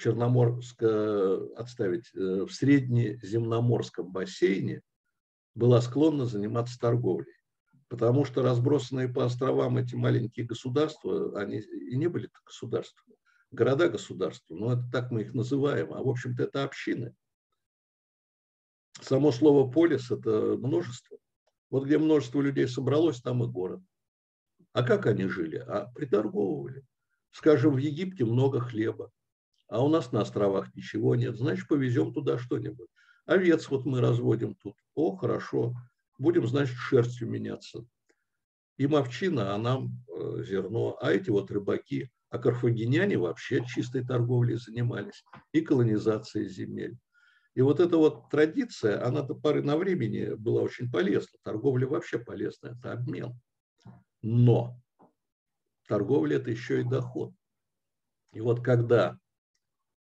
Черноморско, 0.00 1.54
отставить, 1.56 2.10
э, 2.14 2.44
в 2.44 2.50
Среднеземноморском 2.50 4.10
бассейне 4.10 4.82
была 5.54 5.80
склонна 5.82 6.24
заниматься 6.24 6.78
торговлей. 6.78 7.34
Потому 7.88 8.24
что 8.24 8.42
разбросанные 8.42 9.08
по 9.08 9.24
островам 9.24 9.76
эти 9.76 9.94
маленькие 9.96 10.46
государства, 10.46 11.38
они 11.38 11.58
и 11.58 11.96
не 11.96 12.06
были 12.06 12.30
государствами, 12.46 13.16
города-государства, 13.50 14.54
но 14.54 14.72
это 14.72 14.84
так 14.90 15.10
мы 15.10 15.22
их 15.22 15.34
называем, 15.34 15.92
а 15.92 16.02
в 16.02 16.08
общем-то 16.08 16.44
это 16.44 16.64
общины. 16.64 17.14
Само 19.00 19.32
слово 19.32 19.70
полис– 19.70 20.10
это 20.12 20.56
множество. 20.56 21.18
Вот 21.68 21.84
где 21.84 21.98
множество 21.98 22.40
людей 22.40 22.68
собралось, 22.68 23.20
там 23.20 23.42
и 23.44 23.48
город. 23.48 23.80
А 24.72 24.82
как 24.82 25.06
они 25.06 25.26
жили? 25.26 25.56
А 25.56 25.90
приторговывали. 25.94 26.84
Скажем, 27.32 27.74
в 27.74 27.78
Египте 27.78 28.24
много 28.24 28.60
хлеба 28.60 29.10
а 29.70 29.82
у 29.84 29.88
нас 29.88 30.12
на 30.12 30.20
островах 30.20 30.74
ничего 30.74 31.14
нет, 31.14 31.36
значит, 31.36 31.68
повезем 31.68 32.12
туда 32.12 32.38
что-нибудь. 32.38 32.88
Овец 33.24 33.68
вот 33.68 33.86
мы 33.86 34.00
разводим 34.00 34.56
тут. 34.56 34.74
О, 34.94 35.16
хорошо, 35.16 35.74
будем, 36.18 36.46
значит, 36.46 36.76
шерстью 36.76 37.28
меняться. 37.28 37.86
Им 38.76 38.96
овчина, 38.96 39.54
а 39.54 39.58
нам 39.58 40.04
э, 40.08 40.42
зерно. 40.42 40.98
А 41.00 41.12
эти 41.12 41.30
вот 41.30 41.50
рыбаки, 41.50 42.10
а 42.30 42.38
карфагеняне 42.38 43.16
вообще 43.16 43.64
чистой 43.64 44.04
торговлей 44.04 44.56
занимались 44.56 45.24
и 45.52 45.60
колонизацией 45.60 46.48
земель. 46.48 46.98
И 47.54 47.62
вот 47.62 47.78
эта 47.78 47.96
вот 47.96 48.28
традиция, 48.30 49.06
она 49.06 49.22
до 49.22 49.34
поры 49.34 49.62
на 49.62 49.76
времени 49.76 50.34
была 50.34 50.62
очень 50.62 50.90
полезна. 50.90 51.38
Торговля 51.42 51.86
вообще 51.86 52.18
полезна, 52.18 52.76
это 52.78 52.92
обмен. 52.92 53.38
Но 54.22 54.80
торговля– 55.86 56.36
это 56.38 56.50
еще 56.50 56.80
и 56.80 56.84
доход. 56.84 57.32
И 58.32 58.40
вот 58.40 58.64
когда 58.64 59.18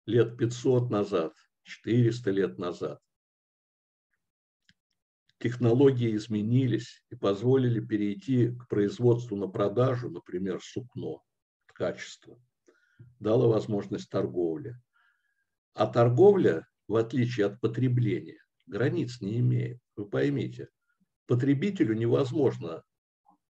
лет 0.06 0.36
500 0.36 0.90
назад, 0.90 1.34
400 1.62 2.30
лет 2.30 2.58
назад. 2.58 3.00
Технологии 5.38 6.14
изменились 6.14 7.02
и 7.10 7.16
позволили 7.16 7.80
перейти 7.80 8.50
к 8.50 8.68
производству 8.68 9.36
на 9.36 9.48
продажу, 9.48 10.08
например, 10.08 10.60
сукно, 10.62 11.22
качество. 11.66 12.40
Дало 13.18 13.48
возможность 13.48 14.08
торговли. 14.08 14.76
А 15.74 15.86
торговля, 15.86 16.68
в 16.86 16.94
отличие 16.94 17.46
от 17.46 17.60
потребления, 17.60 18.40
границ 18.66 19.20
не 19.20 19.40
имеет. 19.40 19.80
Вы 19.96 20.08
поймите, 20.08 20.68
потребителю 21.26 21.94
невозможно 21.94 22.84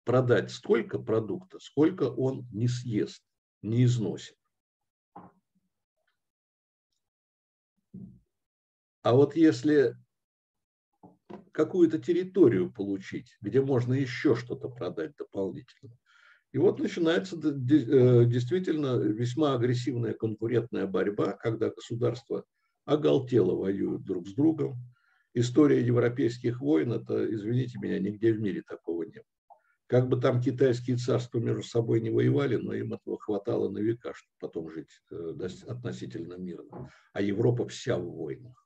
продать 0.04 0.50
столько 0.50 0.98
продукта, 0.98 1.58
сколько 1.60 2.04
он 2.04 2.46
не 2.52 2.68
съест, 2.68 3.24
не 3.62 3.84
износит. 3.84 4.36
А 9.02 9.14
вот 9.14 9.34
если 9.36 9.96
какую-то 11.52 11.98
территорию 11.98 12.72
получить, 12.72 13.36
где 13.40 13.60
можно 13.60 13.94
еще 13.94 14.34
что-то 14.34 14.68
продать 14.68 15.16
дополнительно. 15.16 15.96
И 16.52 16.58
вот 16.58 16.78
начинается 16.78 17.36
э, 17.36 18.24
действительно 18.26 18.96
весьма 18.98 19.54
агрессивная 19.54 20.12
конкурентная 20.12 20.86
борьба, 20.86 21.32
когда 21.32 21.70
государства 21.70 22.44
оголтело 22.84 23.54
воюют 23.54 24.04
друг 24.04 24.28
с 24.28 24.34
другом. 24.34 24.76
История 25.34 25.80
европейских 25.80 26.60
войн, 26.60 26.92
это, 26.92 27.32
извините 27.32 27.78
меня, 27.78 27.98
нигде 27.98 28.32
в 28.34 28.40
мире 28.40 28.62
такого 28.62 29.04
нет. 29.04 29.24
Как 29.86 30.08
бы 30.08 30.20
там 30.20 30.42
китайские 30.42 30.96
царства 30.96 31.38
между 31.38 31.62
собой 31.62 32.00
не 32.02 32.10
воевали, 32.10 32.56
но 32.56 32.74
им 32.74 32.92
этого 32.92 33.18
хватало 33.18 33.70
на 33.70 33.78
века, 33.78 34.12
чтобы 34.14 34.34
потом 34.40 34.70
жить 34.70 34.90
э, 35.10 35.48
относительно 35.68 36.34
мирно. 36.34 36.90
А 37.14 37.22
Европа 37.22 37.66
вся 37.66 37.96
в 37.96 38.04
войнах 38.04 38.61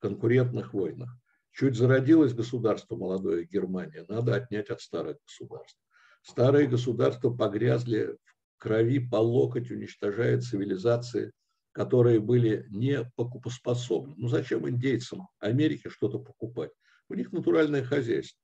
конкурентных 0.00 0.72
войнах. 0.72 1.10
Чуть 1.52 1.76
зародилось 1.76 2.34
государство 2.34 2.96
молодое 2.96 3.44
Германия, 3.44 4.04
надо 4.08 4.34
отнять 4.34 4.68
от 4.68 4.80
старых 4.80 5.16
государств. 5.22 5.78
Старые 6.22 6.66
государства 6.66 7.30
погрязли 7.30 8.16
в 8.56 8.58
крови 8.58 8.98
по 8.98 9.16
локоть, 9.16 9.70
уничтожая 9.70 10.40
цивилизации, 10.40 11.32
которые 11.72 12.20
были 12.20 12.66
не 12.70 13.04
покупоспособны. 13.16 14.14
Ну 14.16 14.28
зачем 14.28 14.68
индейцам 14.68 15.28
Америки 15.38 15.88
что-то 15.88 16.18
покупать? 16.18 16.72
У 17.08 17.14
них 17.14 17.32
натуральное 17.32 17.84
хозяйство. 17.84 18.40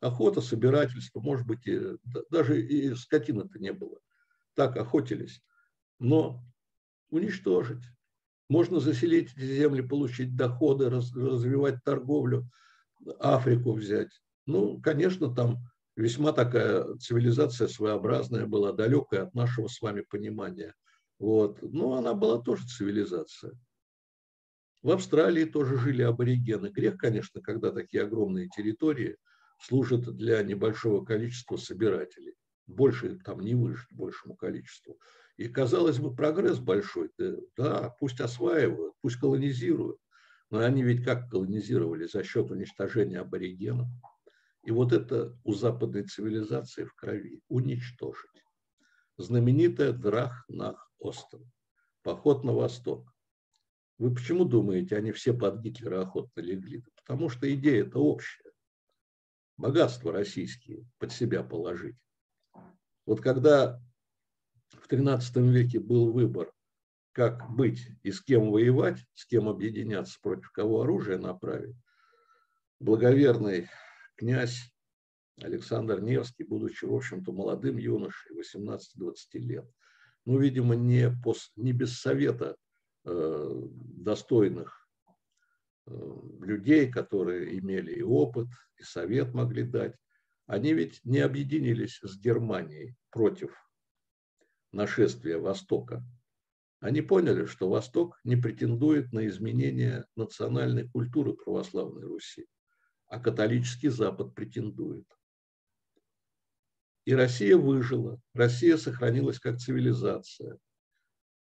Охота, 0.00 0.40
собирательство, 0.40 1.20
может 1.20 1.46
быть, 1.46 1.66
и, 1.66 1.80
даже 2.30 2.60
и 2.60 2.94
скотины-то 2.94 3.58
не 3.58 3.72
было. 3.72 3.98
Так 4.54 4.76
охотились. 4.76 5.40
Но 5.98 6.44
уничтожить. 7.10 7.82
Можно 8.48 8.80
заселить 8.80 9.32
эти 9.36 9.44
земли, 9.44 9.82
получить 9.82 10.34
доходы, 10.34 10.88
раз, 10.88 11.14
развивать 11.14 11.84
торговлю, 11.84 12.48
Африку 13.20 13.72
взять. 13.72 14.10
Ну, 14.46 14.80
конечно, 14.80 15.32
там 15.34 15.58
весьма 15.96 16.32
такая 16.32 16.96
цивилизация 16.96 17.68
своеобразная 17.68 18.46
была, 18.46 18.72
далекая 18.72 19.24
от 19.24 19.34
нашего 19.34 19.68
с 19.68 19.80
вами 19.80 20.00
понимания. 20.00 20.74
Вот. 21.18 21.62
Но 21.62 21.94
она 21.94 22.14
была 22.14 22.40
тоже 22.40 22.66
цивилизация. 22.66 23.52
В 24.82 24.90
Австралии 24.90 25.44
тоже 25.44 25.76
жили 25.76 26.02
аборигены. 26.02 26.68
Грех, 26.68 26.96
конечно, 26.96 27.42
когда 27.42 27.72
такие 27.72 28.04
огромные 28.04 28.48
территории 28.48 29.16
служат 29.60 30.16
для 30.16 30.42
небольшого 30.42 31.04
количества 31.04 31.56
собирателей. 31.56 32.34
Больше 32.68 33.18
там 33.24 33.40
не 33.40 33.54
выжить 33.54 33.90
большему 33.90 34.36
количеству. 34.36 35.00
И, 35.36 35.48
казалось 35.48 35.98
бы, 35.98 36.14
прогресс 36.14 36.58
большой. 36.58 37.10
Да, 37.56 37.96
пусть 37.98 38.20
осваивают, 38.20 38.94
пусть 39.00 39.16
колонизируют. 39.16 39.98
Но 40.50 40.60
они 40.60 40.82
ведь 40.82 41.02
как 41.02 41.30
колонизировали? 41.30 42.06
За 42.06 42.22
счет 42.22 42.50
уничтожения 42.50 43.20
аборигенов. 43.20 43.88
И 44.64 44.70
вот 44.70 44.92
это 44.92 45.34
у 45.44 45.54
западной 45.54 46.04
цивилизации 46.04 46.84
в 46.84 46.94
крови. 46.94 47.40
Уничтожить. 47.48 48.44
Знаменитая 49.16 49.92
Драх-Нах-Остен. 49.92 51.50
Поход 52.02 52.44
на 52.44 52.52
восток. 52.52 53.12
Вы 53.96 54.14
почему 54.14 54.44
думаете, 54.44 54.96
они 54.96 55.12
все 55.12 55.32
под 55.32 55.60
Гитлера 55.60 56.02
охотно 56.02 56.40
легли? 56.40 56.84
Потому 56.96 57.30
что 57.30 57.52
идея 57.52 57.86
это 57.86 57.98
общая. 57.98 58.52
Богатства 59.56 60.12
российские 60.12 60.86
под 60.98 61.12
себя 61.12 61.42
положить. 61.42 61.96
Вот 63.08 63.22
когда 63.22 63.80
в 64.68 64.86
XIII 64.86 65.50
веке 65.50 65.80
был 65.80 66.12
выбор, 66.12 66.52
как 67.12 67.50
быть 67.50 67.88
и 68.02 68.12
с 68.12 68.20
кем 68.20 68.50
воевать, 68.50 68.98
с 69.14 69.24
кем 69.24 69.48
объединяться, 69.48 70.18
против 70.20 70.52
кого 70.52 70.82
оружие 70.82 71.16
направить, 71.16 71.74
благоверный 72.80 73.70
князь 74.14 74.60
Александр 75.40 76.02
Невский, 76.02 76.44
будучи, 76.44 76.84
в 76.84 76.94
общем-то, 76.94 77.32
молодым 77.32 77.78
юношей, 77.78 78.36
18-20 78.36 79.14
лет, 79.36 79.66
ну, 80.26 80.38
видимо, 80.38 80.74
не, 80.76 81.10
пос, 81.24 81.50
не 81.56 81.72
без 81.72 81.98
совета 81.98 82.56
э, 83.06 83.62
достойных 83.72 84.86
э, 85.86 85.92
людей, 86.42 86.92
которые 86.92 87.58
имели 87.58 87.94
и 87.94 88.02
опыт, 88.02 88.48
и 88.76 88.82
совет 88.82 89.32
могли 89.32 89.62
дать, 89.62 89.96
они 90.48 90.72
ведь 90.72 91.04
не 91.04 91.18
объединились 91.18 92.00
с 92.02 92.18
Германией 92.18 92.96
против 93.10 93.54
нашествия 94.72 95.38
Востока, 95.38 96.02
они 96.80 97.02
поняли, 97.02 97.44
что 97.44 97.68
Восток 97.68 98.18
не 98.24 98.36
претендует 98.36 99.12
на 99.12 99.26
изменение 99.26 100.06
национальной 100.16 100.88
культуры 100.88 101.34
православной 101.34 102.06
Руси, 102.06 102.46
а 103.08 103.20
католический 103.20 103.90
Запад 103.90 104.34
претендует. 104.34 105.06
И 107.04 107.14
Россия 107.14 107.56
выжила, 107.56 108.18
Россия 108.32 108.78
сохранилась 108.78 109.38
как 109.38 109.58
цивилизация. 109.58 110.58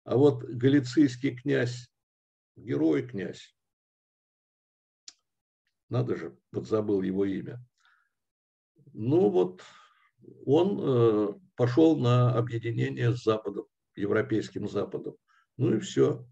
А 0.04 0.16
вот 0.16 0.44
галицийский 0.44 1.36
князь, 1.36 1.90
герой 2.56 3.06
князь, 3.06 3.54
надо 5.90 6.16
же, 6.16 6.38
подзабыл 6.50 7.02
его 7.02 7.26
имя. 7.26 7.62
Ну 8.94 9.28
вот 9.28 9.60
он 10.46 10.80
э, 10.80 11.28
пошел 11.56 11.96
на 11.98 12.32
объединение 12.32 13.14
с 13.14 13.24
Западом, 13.24 13.66
европейским 13.96 14.68
Западом. 14.68 15.16
Ну 15.56 15.74
и 15.74 15.80
все. 15.80 16.24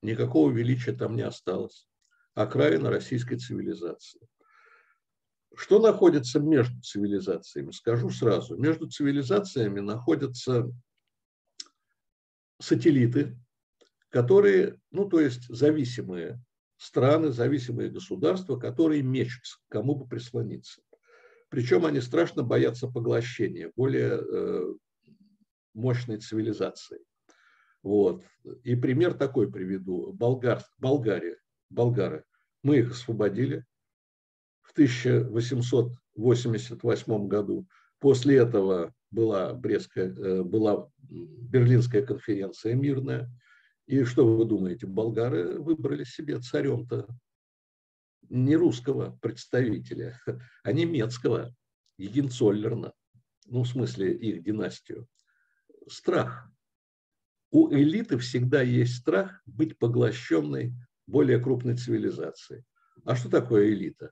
Никакого 0.00 0.50
величия 0.50 0.92
там 0.92 1.16
не 1.16 1.22
осталось. 1.22 1.88
Окраина 2.34 2.90
российской 2.90 3.36
цивилизации. 3.36 4.20
Что 5.56 5.80
находится 5.80 6.40
между 6.40 6.80
цивилизациями? 6.82 7.70
Скажу 7.72 8.10
сразу. 8.10 8.56
Между 8.56 8.88
цивилизациями 8.88 9.80
находятся 9.80 10.70
сателлиты, 12.60 13.36
которые, 14.08 14.80
ну 14.90 15.08
то 15.08 15.20
есть 15.20 15.48
зависимые 15.48 16.40
страны, 16.76 17.30
зависимые 17.32 17.90
государства, 17.90 18.56
которые 18.56 19.02
мечутся, 19.02 19.58
кому 19.68 19.96
бы 19.96 20.06
прислониться. 20.06 20.80
Причем 21.54 21.86
они 21.86 22.00
страшно 22.00 22.42
боятся 22.42 22.88
поглощения 22.88 23.70
более 23.76 24.20
э, 24.20 24.74
мощной 25.72 26.16
цивилизации. 26.16 26.98
Вот. 27.84 28.24
И 28.64 28.74
пример 28.74 29.14
такой 29.14 29.48
приведу. 29.48 30.12
Болгар, 30.14 30.64
Болгария, 30.78 31.36
болгары. 31.70 32.24
Мы 32.64 32.78
их 32.78 32.90
освободили 32.90 33.64
в 34.62 34.72
1888 34.72 37.28
году. 37.28 37.68
После 38.00 38.38
этого 38.38 38.92
была, 39.12 39.54
Брестская, 39.54 40.12
э, 40.12 40.42
была 40.42 40.90
Берлинская 40.98 42.04
конференция 42.04 42.74
мирная. 42.74 43.30
И 43.86 44.02
что 44.02 44.26
вы 44.26 44.44
думаете, 44.44 44.88
болгары 44.88 45.60
выбрали 45.60 46.02
себе 46.02 46.40
царем-то 46.40 47.06
не 48.34 48.56
русского 48.56 49.16
представителя, 49.22 50.20
а 50.62 50.72
немецкого, 50.72 51.54
Егенцоллерна, 51.96 52.92
ну, 53.46 53.62
в 53.62 53.68
смысле 53.68 54.12
их 54.12 54.42
династию. 54.42 55.06
Страх. 55.88 56.50
У 57.50 57.72
элиты 57.72 58.18
всегда 58.18 58.62
есть 58.62 58.96
страх 58.96 59.40
быть 59.46 59.78
поглощенной 59.78 60.74
более 61.06 61.38
крупной 61.38 61.76
цивилизацией. 61.76 62.64
А 63.04 63.14
что 63.14 63.30
такое 63.30 63.68
элита? 63.68 64.10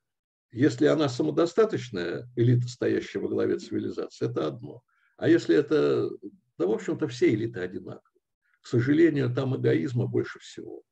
Если 0.53 0.87
она 0.87 1.09
самодостаточная, 1.09 2.31
элита, 2.37 2.69
стоящая 2.69 3.19
во 3.21 3.29
главе 3.29 3.59
цивилизации, 3.59 4.31
это 4.31 4.47
одно. 4.47 4.83
А 5.17 5.29
если 5.29 5.57
это, 5.57 6.11
да, 6.59 6.67
в 6.67 6.71
общем-то, 6.71 7.09
все 7.09 7.35
элиты 7.35 7.61
одинаковые. 7.61 8.23
К 8.61 8.67
сожалению, 8.69 9.35
там 9.35 9.57
эгоизма 9.57 10.07
больше 10.07 10.39
всего. 10.39 10.83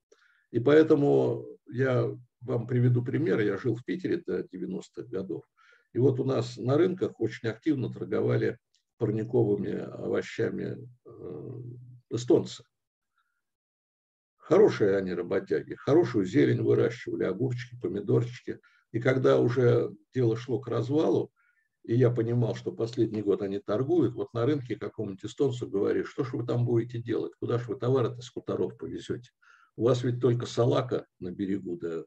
И 0.50 0.58
поэтому 0.58 1.46
я 1.68 2.10
вам 2.40 2.66
приведу 2.66 3.02
пример. 3.02 3.40
Я 3.40 3.58
жил 3.58 3.76
в 3.76 3.84
Питере 3.84 4.22
до 4.26 4.40
90-х 4.40 5.02
годов. 5.04 5.44
И 5.92 5.98
вот 5.98 6.20
у 6.20 6.24
нас 6.24 6.56
на 6.56 6.76
рынках 6.76 7.20
очень 7.20 7.48
активно 7.48 7.92
торговали 7.92 8.58
парниковыми 8.98 9.72
овощами 9.72 10.76
э, 11.04 11.62
эстонцы. 12.10 12.64
Хорошие 14.36 14.96
они 14.96 15.14
работяги, 15.14 15.74
хорошую 15.74 16.26
зелень 16.26 16.62
выращивали, 16.62 17.24
огурчики, 17.24 17.78
помидорчики. 17.80 18.60
И 18.92 19.00
когда 19.00 19.38
уже 19.38 19.90
дело 20.12 20.36
шло 20.36 20.60
к 20.60 20.68
развалу, 20.68 21.32
и 21.84 21.94
я 21.94 22.10
понимал, 22.10 22.54
что 22.54 22.72
последний 22.72 23.22
год 23.22 23.42
они 23.42 23.58
торгуют, 23.58 24.14
вот 24.14 24.34
на 24.34 24.44
рынке 24.44 24.76
какому-нибудь 24.76 25.24
эстонцу 25.24 25.68
говоришь, 25.68 26.10
что 26.10 26.24
же 26.24 26.36
вы 26.36 26.46
там 26.46 26.66
будете 26.66 27.00
делать, 27.00 27.32
куда 27.40 27.58
же 27.58 27.68
вы 27.68 27.76
товары-то 27.76 28.20
с 28.20 28.28
хуторов 28.28 28.76
повезете? 28.76 29.30
У 29.76 29.84
вас 29.84 30.02
ведь 30.02 30.20
только 30.20 30.46
салака 30.46 31.06
на 31.20 31.30
берегу, 31.30 31.76
да 31.76 32.04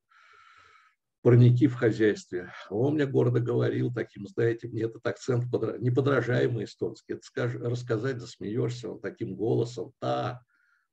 парники 1.23 1.67
в 1.67 1.75
хозяйстве. 1.75 2.51
Он 2.69 2.95
мне 2.95 3.07
гордо 3.07 3.39
говорил 3.39 3.91
таким, 3.93 4.27
знаете, 4.27 4.67
мне 4.67 4.83
этот 4.83 5.07
акцент 5.07 5.49
подра... 5.49 5.77
неподражаемый 5.77 6.65
эстонский. 6.65 7.13
Это 7.13 7.23
скаж... 7.23 7.55
рассказать 7.55 8.19
засмеешься 8.19 8.91
он 8.91 8.99
таким 8.99 9.36
голосом. 9.36 9.93
Да, 10.01 10.43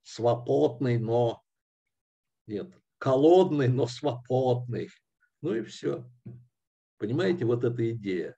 свободный, 0.02 0.98
но... 0.98 1.42
Нет, 2.46 2.72
холодный, 2.98 3.68
но 3.68 3.86
свободный. 3.88 4.88
Ну 5.42 5.54
и 5.54 5.62
все. 5.62 6.08
Понимаете, 6.96 7.44
вот 7.44 7.64
эта 7.64 7.90
идея. 7.90 8.36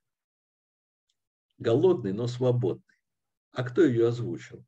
Голодный, 1.58 2.14
но 2.14 2.26
свободный. 2.26 2.82
А 3.52 3.64
кто 3.64 3.82
ее 3.82 4.08
озвучил? 4.08 4.64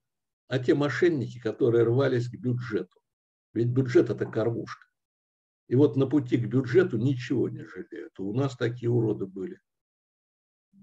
А 0.48 0.58
те 0.58 0.74
мошенники, 0.74 1.40
которые 1.40 1.84
рвались 1.84 2.28
к 2.28 2.34
бюджету. 2.34 3.00
Ведь 3.54 3.68
бюджет– 3.68 4.10
это 4.10 4.26
кормушка. 4.26 4.86
И 5.68 5.76
вот 5.76 5.96
на 5.96 6.06
пути 6.06 6.36
к 6.36 6.46
бюджету 6.46 6.98
ничего 6.98 7.48
не 7.48 7.64
жалеют. 7.64 8.18
У 8.18 8.32
нас 8.34 8.56
такие 8.56 8.90
уроды 8.90 9.26
были. 9.26 9.60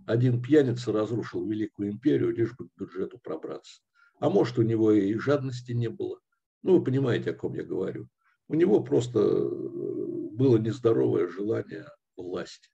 Один 0.07 0.41
пьяница 0.41 0.91
разрушил 0.91 1.47
Великую 1.47 1.91
империю, 1.91 2.35
лишь 2.35 2.55
бы 2.55 2.67
к 2.67 2.71
бюджету 2.77 3.19
пробраться. 3.19 3.81
А 4.19 4.29
может, 4.29 4.57
у 4.57 4.63
него 4.63 4.91
и 4.91 5.13
жадности 5.15 5.71
не 5.71 5.89
было. 5.89 6.19
Ну, 6.63 6.77
вы 6.77 6.83
понимаете, 6.83 7.31
о 7.31 7.33
ком 7.33 7.53
я 7.55 7.63
говорю. 7.63 8.07
У 8.47 8.55
него 8.55 8.83
просто 8.83 9.19
э, 9.19 9.49
было 10.31 10.57
нездоровое 10.57 11.27
желание 11.27 11.87
власти. 12.17 12.69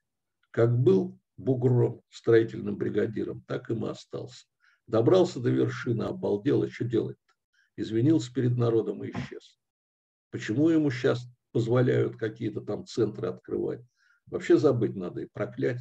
Как 0.52 0.78
был 0.78 1.20
бугром, 1.38 2.02
строительным 2.10 2.78
бригадиром, 2.78 3.44
так 3.48 3.70
и 3.70 3.86
остался. 3.86 4.46
Добрался 4.88 5.40
до 5.40 5.50
вершины, 5.50 6.04
обалдел, 6.04 6.64
и 6.64 6.70
что 6.70 6.86
делать-то? 6.86 7.34
Извинился 7.76 8.34
перед 8.34 8.58
народом 8.58 9.04
и 9.04 9.12
исчез. 9.12 9.60
Почему 10.32 10.70
ему 10.70 10.90
сейчас 10.90 11.28
позволяют 11.58 12.18
какие-то 12.18 12.62
там 12.62 12.86
центры 12.86 13.30
открывать? 13.30 13.82
Вообще 14.28 14.60
забыть 14.60 14.96
надо 14.96 15.22
и 15.22 15.28
проклять. 15.34 15.80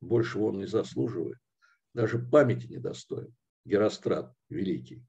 Больше 0.00 0.38
он 0.38 0.56
не 0.56 0.66
заслуживает. 0.66 1.36
Даже 1.92 2.18
памяти 2.18 2.66
не 2.68 2.78
достоин. 2.78 3.34
Герострат 3.66 4.32
великий. 4.48 5.04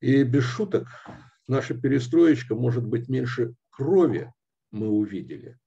И 0.00 0.22
без 0.22 0.44
шуток, 0.44 0.88
наша 1.46 1.74
перестроечка, 1.74 2.54
может 2.54 2.86
быть, 2.86 3.10
меньше 3.10 3.54
крови 3.68 4.32
мы 4.70 4.88
увидели, 4.88 5.58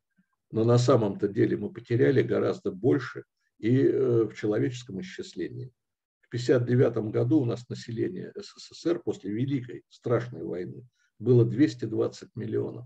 но 0.49 0.63
на 0.63 0.79
самом-то 0.79 1.27
деле 1.27 1.55
мы 1.55 1.71
потеряли 1.71 2.23
гораздо 2.23 2.71
больше 2.71 3.25
и 3.59 3.77
э, 3.77 4.23
в 4.23 4.33
человеческом 4.33 5.01
исчислении. 5.01 5.71
В 6.21 6.29
1959 6.29 7.11
году 7.11 7.41
у 7.41 7.45
нас 7.45 7.69
население 7.69 8.33
СССР 8.35 9.03
после 9.03 9.31
Великой 9.31 9.83
страшной 9.87 10.43
войны 10.43 10.87
было 11.19 11.45
220 11.45 12.35
миллионов. 12.35 12.85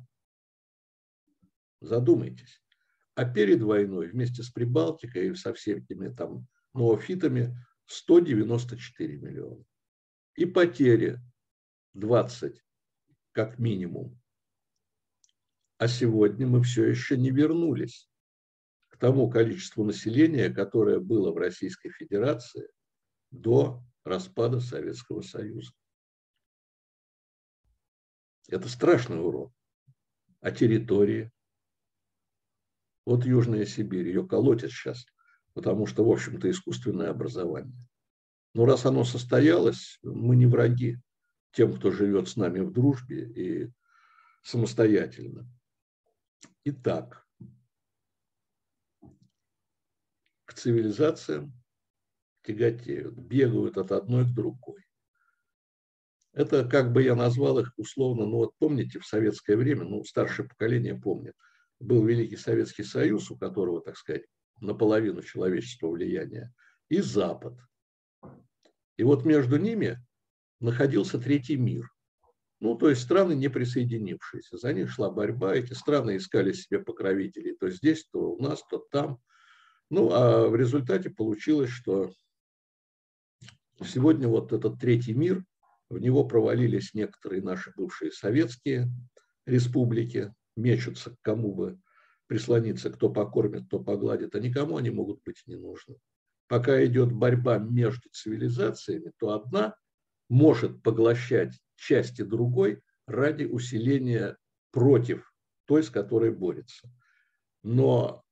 Задумайтесь. 1.82 2.62
А 3.16 3.26
перед 3.26 3.62
войной 3.62 4.08
вместе 4.08 4.44
с 4.44 4.50
Прибалтикой 4.50 5.30
и 5.30 5.36
со 5.36 5.54
всеми 5.54 6.10
там 6.16 6.48
ноофитами 6.74 7.58
194 7.88 9.18
миллиона. 9.18 9.66
И 10.36 10.46
потери 10.46 11.20
20 11.94 12.64
как 13.34 13.60
минимум. 13.60 14.20
А 15.78 15.88
сегодня 15.88 16.48
мы 16.48 16.62
все 16.64 16.86
еще 16.86 17.18
не 17.18 17.32
вернулись 17.32 18.10
к 18.90 18.98
тому 18.98 19.30
количеству 19.30 19.84
населения, 19.84 20.50
которое 20.50 21.00
было 21.00 21.32
в 21.32 21.38
Российской 21.38 21.90
Федерации 21.90 22.68
до 23.32 23.84
распада 24.04 24.60
Советского 24.60 25.22
Союза. 25.22 25.72
Это 28.52 28.68
страшный 28.68 29.20
урон. 29.20 29.52
А 30.42 30.52
территории? 30.52 31.32
Вот 33.06 33.26
Южная 33.26 33.66
Сибирь, 33.66 34.08
ее 34.08 34.28
колотят 34.28 34.72
сейчас, 34.72 35.06
потому 35.54 35.88
что, 35.88 36.04
в 36.04 36.12
общем-то, 36.12 36.52
искусственное 36.52 37.10
образование. 37.10 37.88
Но 38.54 38.66
раз 38.66 38.86
оно 38.86 39.06
состоялось, 39.06 40.00
мы 40.04 40.36
не 40.36 40.48
враги 40.48 40.98
тем, 41.54 41.74
кто 41.74 41.92
живет 41.92 42.28
с 42.28 42.36
нами 42.36 42.60
в 42.60 42.74
дружбе 42.74 43.24
и 43.24 43.72
самостоятельно. 44.44 45.48
Итак, 46.66 47.26
к 50.44 50.54
цивилизациям 50.54 51.54
тяготеют, 52.44 53.16
бегают 53.16 53.78
от 53.78 53.94
одной 53.94 54.26
к 54.26 54.34
другой. 54.34 54.86
Это, 56.34 56.64
как 56.64 56.94
бы 56.94 57.04
я 57.04 57.16
назвал 57.16 57.60
их 57.60 57.74
условно, 57.78 58.26
ну 58.26 58.38
вот 58.38 58.54
помните, 58.58 59.00
в 59.00 59.06
советское 59.06 59.58
время, 59.58 59.84
ну 59.84 60.04
старшее 60.04 60.48
поколение 60.48 60.96
помнит, 60.96 61.36
был 61.80 62.06
Великий 62.06 62.38
Советский 62.38 62.84
Союз, 62.84 63.30
у 63.32 63.38
которого, 63.38 63.82
так 63.82 63.98
сказать, 63.98 64.26
наполовину 64.62 65.22
человечества 65.24 65.88
влияния, 65.88 66.54
и 66.90 67.02
Запад. 67.02 67.58
И 68.98 69.04
вот 69.04 69.26
между 69.26 69.58
ними 69.58 69.98
находился 70.60 71.20
третий 71.20 71.58
мир. 71.58 71.90
Ну, 72.60 72.78
то 72.78 72.90
есть 72.90 73.02
страны, 73.02 73.34
не 73.34 73.50
присоединившиеся. 73.50 74.58
За 74.58 74.72
них 74.72 74.92
шла 74.92 75.10
борьба, 75.10 75.56
эти 75.56 75.74
страны 75.74 76.18
искали 76.18 76.52
себе 76.52 76.80
покровителей 76.80 77.56
то 77.56 77.70
здесь, 77.72 78.06
то 78.12 78.34
у 78.34 78.42
нас, 78.42 78.64
то 78.70 78.78
там. 78.92 79.20
Ну, 79.90 80.12
а 80.12 80.48
в 80.48 80.56
результате 80.56 81.10
получилось, 81.10 81.72
что 81.72 82.14
сегодня 83.84 84.28
вот 84.28 84.54
этот 84.54 84.80
третий 84.80 85.14
мир, 85.14 85.44
в 85.92 86.00
него 86.00 86.24
провалились 86.24 86.94
некоторые 86.94 87.42
наши 87.42 87.74
бывшие 87.76 88.12
советские 88.12 88.90
республики, 89.46 90.34
мечутся 90.56 91.12
к 91.12 91.22
кому 91.22 91.54
бы 91.54 91.80
прислониться, 92.28 92.90
кто 92.90 93.10
покормит, 93.10 93.68
кто 93.68 93.80
погладит, 93.80 94.34
а 94.34 94.40
никому 94.40 94.78
они 94.78 94.90
могут 94.90 95.22
быть 95.24 95.44
не 95.48 95.58
нужны. 95.58 95.98
Пока 96.48 96.84
идет 96.86 97.12
борьба 97.12 97.58
между 97.58 98.10
цивилизациями, 98.10 99.12
то 99.18 99.34
одна 99.34 99.76
может 100.30 100.82
поглощать 100.82 101.60
части 101.76 102.22
другой 102.22 102.82
ради 103.06 103.44
усиления 103.44 104.38
против 104.72 105.34
той, 105.66 105.84
с 105.84 105.90
которой 105.90 106.32
борется. 106.32 106.90
Но 107.64 108.24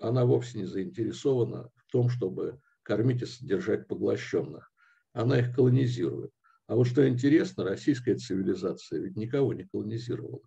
она 0.00 0.24
вовсе 0.24 0.58
не 0.58 0.64
заинтересована 0.64 1.70
в 1.76 1.92
том, 1.92 2.08
чтобы 2.08 2.60
кормить 2.82 3.22
и 3.22 3.26
содержать 3.26 3.86
поглощенных. 3.86 4.72
Она 5.12 5.38
их 5.38 5.54
колонизирует. 5.54 6.32
А 6.66 6.74
вот 6.74 6.86
что 6.86 7.08
интересно, 7.08 7.64
российская 7.64 8.16
цивилизация 8.16 9.00
ведь 9.00 9.16
никого 9.16 9.54
не 9.54 9.64
колонизировала. 9.64 10.40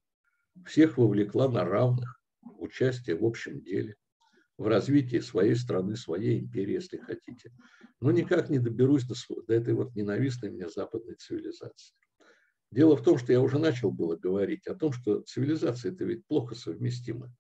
Всех 0.66 0.98
вовлекла 0.98 1.50
на 1.50 1.64
равных 1.64 2.20
участие 2.58 3.16
в 3.16 3.26
общем 3.26 3.62
деле, 3.62 3.96
в 4.58 4.68
развитии 4.68 5.20
своей 5.20 5.56
страны, 5.56 5.96
своей 5.96 6.40
империи, 6.40 6.74
если 6.74 6.98
хотите 6.98 7.52
но 8.02 8.12
никак 8.12 8.50
не 8.50 8.60
доберусь 8.60 9.06
до, 9.06 9.16
до 9.48 9.54
этой 9.54 9.74
вот 9.74 9.96
ненавистной 9.96 10.50
мне 10.50 10.70
западной 10.70 11.16
цивилизации. 11.16 11.96
Дело 12.72 12.96
в 12.96 13.04
том, 13.04 13.18
что 13.18 13.34
я 13.34 13.42
уже 13.42 13.58
начал 13.58 13.92
было 13.92 14.16
говорить 14.16 14.68
о 14.68 14.76
том, 14.76 14.92
что 14.92 15.22
цивилизации 15.22 15.92
это 15.92 16.06
ведь 16.06 16.26
плохо 16.28 16.56
совместимы. 16.56 17.34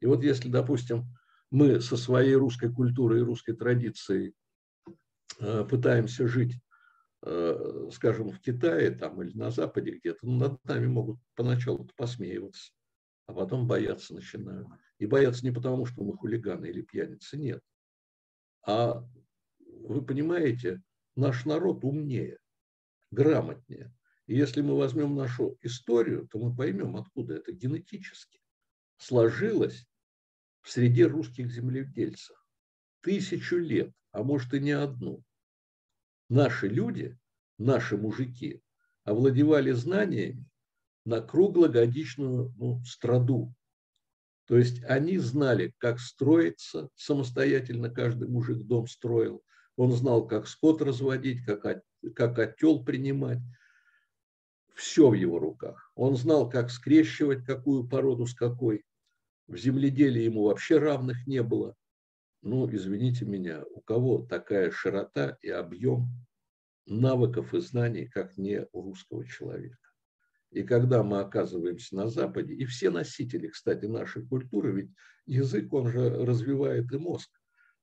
И 0.00 0.06
вот 0.06 0.24
если, 0.24 0.48
допустим, 0.48 1.04
мы 1.50 1.80
со 1.80 1.96
своей 1.96 2.34
русской 2.34 2.72
культурой 2.72 3.20
и 3.20 3.24
русской 3.24 3.54
традицией 3.54 4.34
э, 5.38 5.64
пытаемся 5.68 6.26
жить, 6.26 6.54
скажем, 7.22 8.30
в 8.30 8.40
Китае 8.40 8.90
там, 8.92 9.22
или 9.22 9.36
на 9.36 9.50
Западе 9.50 9.92
где-то, 9.92 10.18
ну, 10.22 10.36
над 10.36 10.64
нами 10.64 10.86
могут 10.86 11.18
поначалу 11.34 11.88
посмеиваться, 11.96 12.72
а 13.26 13.34
потом 13.34 13.66
бояться 13.66 14.14
начинают. 14.14 14.68
И 14.98 15.06
бояться 15.06 15.44
не 15.44 15.50
потому, 15.50 15.86
что 15.86 16.02
мы 16.02 16.16
хулиганы 16.16 16.66
или 16.66 16.82
пьяницы, 16.82 17.38
нет, 17.38 17.62
а 18.66 19.04
вы 19.82 20.02
понимаете, 20.02 20.82
наш 21.16 21.44
народ 21.44 21.84
умнее, 21.84 22.38
грамотнее. 23.10 23.94
И 24.26 24.36
если 24.36 24.60
мы 24.60 24.76
возьмем 24.76 25.16
нашу 25.16 25.58
историю, 25.62 26.28
то 26.28 26.38
мы 26.38 26.54
поймем, 26.54 26.96
откуда 26.96 27.34
это 27.34 27.52
генетически 27.52 28.40
сложилось 28.96 29.86
в 30.60 30.70
среде 30.70 31.06
русских 31.06 31.50
земледельцев. 31.50 32.36
Тысячу 33.00 33.56
лет, 33.56 33.92
а 34.12 34.22
может 34.22 34.52
и 34.54 34.60
не 34.60 34.72
одну. 34.72 35.24
Наши 36.30 36.68
люди, 36.68 37.18
наши 37.58 37.96
мужики 37.96 38.62
овладевали 39.02 39.72
знаниями 39.72 40.48
на 41.04 41.20
круглогодичную 41.20 42.54
ну, 42.56 42.80
страду. 42.84 43.52
То 44.46 44.56
есть 44.56 44.84
они 44.84 45.18
знали, 45.18 45.74
как 45.78 45.98
строиться 45.98 46.88
самостоятельно, 46.94 47.90
каждый 47.90 48.28
мужик 48.28 48.64
дом 48.64 48.86
строил, 48.86 49.42
он 49.74 49.90
знал, 49.90 50.24
как 50.28 50.46
скот 50.46 50.82
разводить, 50.82 51.44
как, 51.44 51.82
как 52.14 52.38
отел 52.38 52.84
принимать. 52.84 53.40
Все 54.76 55.10
в 55.10 55.14
его 55.14 55.40
руках. 55.40 55.90
Он 55.96 56.16
знал, 56.16 56.48
как 56.48 56.70
скрещивать 56.70 57.44
какую 57.44 57.88
породу 57.88 58.26
с 58.26 58.34
какой. 58.34 58.84
В 59.48 59.56
земледелии 59.56 60.22
ему 60.22 60.44
вообще 60.44 60.78
равных 60.78 61.26
не 61.26 61.42
было. 61.42 61.74
Ну, 62.42 62.68
извините 62.74 63.26
меня, 63.26 63.64
у 63.74 63.80
кого 63.82 64.22
такая 64.22 64.70
широта 64.70 65.36
и 65.42 65.50
объем 65.50 66.08
навыков 66.86 67.54
и 67.54 67.60
знаний, 67.60 68.06
как 68.06 68.38
не 68.38 68.66
у 68.72 68.82
русского 68.82 69.26
человека. 69.26 69.76
И 70.50 70.62
когда 70.62 71.02
мы 71.02 71.20
оказываемся 71.20 71.94
на 71.94 72.08
Западе, 72.08 72.54
и 72.54 72.64
все 72.64 72.90
носители, 72.90 73.48
кстати, 73.48 73.84
нашей 73.84 74.26
культуры, 74.26 74.72
ведь 74.72 74.90
язык, 75.26 75.72
он 75.72 75.88
же 75.88 76.24
развивает 76.24 76.90
и 76.92 76.98
мозг. 76.98 77.30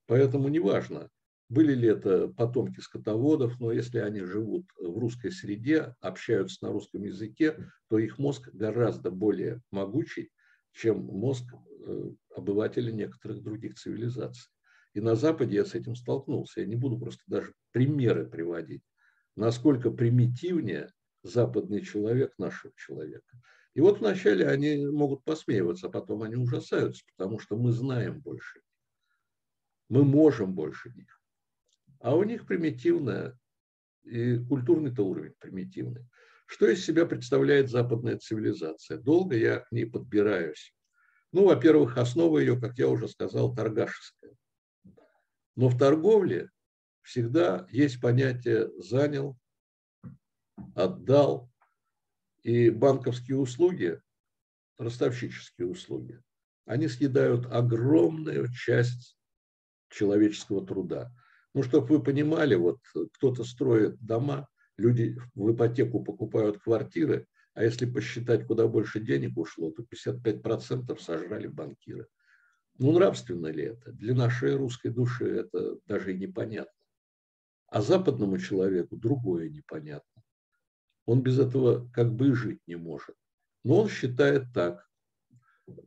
Поэтому 0.08 0.50
неважно, 0.50 1.10
были 1.50 1.74
ли 1.74 1.88
это 1.88 2.28
потомки 2.28 2.80
скотоводов, 2.80 3.60
но 3.60 3.72
если 3.72 4.00
они 4.00 4.22
живут 4.22 4.66
в 4.76 4.98
русской 4.98 5.32
среде, 5.32 5.96
общаются 6.02 6.66
на 6.66 6.74
русском 6.74 7.04
языке, 7.04 7.58
то 7.90 8.00
их 8.00 8.18
мозг 8.18 8.50
гораздо 8.54 9.12
более 9.12 9.62
могучий, 9.72 10.32
чем 10.78 11.04
мозг 11.06 11.44
э, 11.54 12.12
обывателей 12.36 12.94
некоторых 12.94 13.42
других 13.42 13.76
цивилизаций. 13.76 14.52
И 14.94 15.02
на 15.02 15.16
Западе 15.16 15.56
я 15.56 15.66
с 15.66 15.74
этим 15.74 15.96
столкнулся. 15.96 16.62
Я 16.62 16.68
не 16.68 16.76
буду 16.76 17.00
просто 17.00 17.24
даже 17.28 17.54
примеры 17.72 18.28
приводить, 18.28 18.84
насколько 19.36 19.92
примитивнее 19.92 20.92
западный 21.24 21.82
человек 21.82 22.34
нашего 22.38 22.74
человека. 22.76 23.40
И 23.74 23.82
вот 23.82 24.00
вначале 24.00 24.48
они 24.48 24.88
могут 24.88 25.24
посмеиваться, 25.24 25.88
а 25.88 25.92
потом 25.92 26.24
они 26.24 26.36
ужасаются, 26.36 27.04
потому 27.16 27.40
что 27.40 27.58
мы 27.58 27.72
знаем 27.72 28.22
больше. 28.22 28.62
Мы 29.90 30.04
можем 30.04 30.54
больше 30.54 30.92
них. 30.96 31.22
А 32.00 32.16
у 32.16 32.24
них 32.24 32.46
примитивная, 32.46 33.38
и 34.04 34.38
культурный-то 34.38 35.06
уровень 35.06 35.34
примитивный. 35.40 36.08
Что 36.48 36.68
из 36.68 36.84
себя 36.84 37.06
представляет 37.06 37.70
западная 37.70 38.18
цивилизация? 38.18 38.98
Долго 38.98 39.36
я 39.36 39.60
к 39.60 39.72
ней 39.72 39.86
подбираюсь. 39.86 40.74
Ну, 41.34 41.46
во-первых, 41.46 41.98
основа 41.98 42.40
ее, 42.40 42.60
как 42.60 42.78
я 42.80 42.88
уже 42.88 43.08
сказал, 43.08 43.54
торгашеская. 43.54 44.34
Но 45.56 45.70
в 45.70 45.78
торговле 45.78 46.50
всегда 47.02 47.68
есть 47.70 48.00
понятие 48.02 48.72
«занял», 48.82 49.38
«отдал», 50.74 51.52
и 52.44 52.70
банковские 52.70 53.38
услуги, 53.38 54.00
ростовщические 54.78 55.68
услуги, 55.68 56.22
они 56.66 56.88
съедают 56.88 57.46
огромную 57.48 58.48
часть 58.54 59.18
человеческого 59.90 60.66
труда. 60.66 61.12
Ну, 61.54 61.64
чтобы 61.64 61.88
вы 61.88 62.04
понимали, 62.04 62.56
вот 62.56 62.80
кто-то 63.14 63.44
строит 63.44 64.00
дома, 64.00 64.48
люди 64.78 65.18
в 65.36 65.54
ипотеку 65.54 66.04
покупают 66.04 66.60
квартиры, 66.60 67.28
а 67.54 67.64
если 67.64 67.86
посчитать, 67.86 68.46
куда 68.46 68.68
больше 68.68 69.00
денег 69.00 69.38
ушло, 69.38 69.72
то 69.72 69.84
55% 69.84 71.00
сожрали 71.00 71.48
банкиры. 71.48 72.08
Ну, 72.78 72.92
нравственно 72.92 73.48
ли 73.48 73.64
это? 73.64 73.92
Для 73.92 74.14
нашей 74.14 74.56
русской 74.56 74.90
души 74.90 75.26
это 75.26 75.80
даже 75.88 76.14
и 76.14 76.18
непонятно. 76.18 76.72
А 77.68 77.82
западному 77.82 78.38
человеку 78.38 78.96
другое 78.96 79.50
непонятно. 79.50 80.24
Он 81.06 81.24
без 81.24 81.40
этого 81.40 81.90
как 81.92 82.14
бы 82.14 82.30
и 82.30 82.34
жить 82.34 82.62
не 82.68 82.76
может. 82.76 83.16
Но 83.64 83.82
он 83.82 83.90
считает 83.90 84.54
так. 84.54 84.88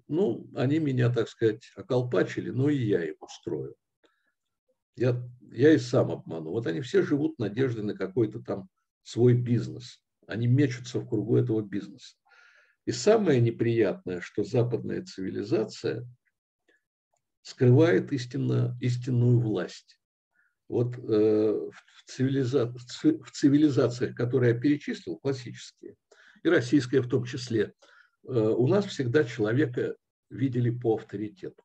Ну, 0.08 0.50
они 0.56 0.78
меня, 0.78 1.10
так 1.12 1.28
сказать, 1.28 1.70
околпачили, 1.76 2.50
но 2.50 2.68
и 2.68 2.76
я 2.76 3.04
им 3.04 3.16
устрою. 3.20 3.76
Я, 4.96 5.22
я 5.52 5.72
и 5.72 5.78
сам 5.78 6.10
обману. 6.10 6.50
Вот 6.50 6.66
они 6.66 6.80
все 6.80 7.02
живут 7.02 7.38
надеждой 7.38 7.84
на 7.84 7.94
какой-то 7.94 8.40
там 8.42 8.68
свой 9.02 9.34
бизнес. 9.34 10.02
Они 10.26 10.46
мечутся 10.46 11.00
в 11.00 11.08
кругу 11.08 11.36
этого 11.36 11.62
бизнеса. 11.62 12.16
И 12.86 12.92
самое 12.92 13.40
неприятное, 13.40 14.20
что 14.20 14.42
западная 14.44 15.04
цивилизация 15.04 16.06
скрывает 17.42 18.12
истинно, 18.12 18.76
истинную 18.80 19.40
власть. 19.40 20.00
Вот 20.68 20.96
э, 20.96 21.00
в, 21.00 22.04
цивилиза... 22.04 22.72
в 22.72 23.30
цивилизациях, 23.32 24.14
которые 24.14 24.54
я 24.54 24.60
перечислил, 24.60 25.18
классические, 25.18 25.96
и 26.42 26.48
российская 26.48 27.00
в 27.00 27.08
том 27.08 27.24
числе, 27.24 27.62
э, 27.62 28.30
у 28.30 28.66
нас 28.66 28.86
всегда 28.86 29.24
человека 29.24 29.96
видели 30.30 30.70
по 30.70 30.94
авторитету. 30.96 31.62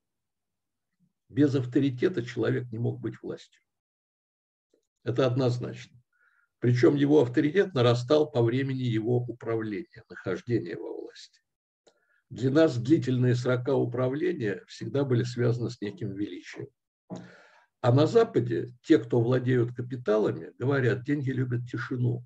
Без 1.29 1.55
авторитета 1.55 2.23
человек 2.23 2.71
не 2.71 2.77
мог 2.77 2.99
быть 2.99 3.21
властью. 3.21 3.61
Это 5.03 5.27
однозначно. 5.27 5.95
Причем 6.59 6.95
его 6.95 7.21
авторитет 7.21 7.73
нарастал 7.73 8.31
по 8.31 8.41
времени 8.41 8.83
его 8.83 9.17
управления, 9.17 10.03
нахождения 10.09 10.75
во 10.77 11.01
власти. 11.01 11.41
Для 12.29 12.49
нас 12.49 12.77
длительные 12.77 13.35
срока 13.35 13.75
управления 13.75 14.63
всегда 14.67 15.03
были 15.03 15.23
связаны 15.23 15.69
с 15.69 15.79
неким 15.81 16.13
величием. 16.13 16.67
А 17.81 17.93
на 17.93 18.07
Западе 18.07 18.73
те, 18.81 18.97
кто 18.97 19.21
владеют 19.21 19.75
капиталами, 19.75 20.51
говорят, 20.57 21.03
деньги 21.03 21.29
любят 21.29 21.69
тишину. 21.69 22.25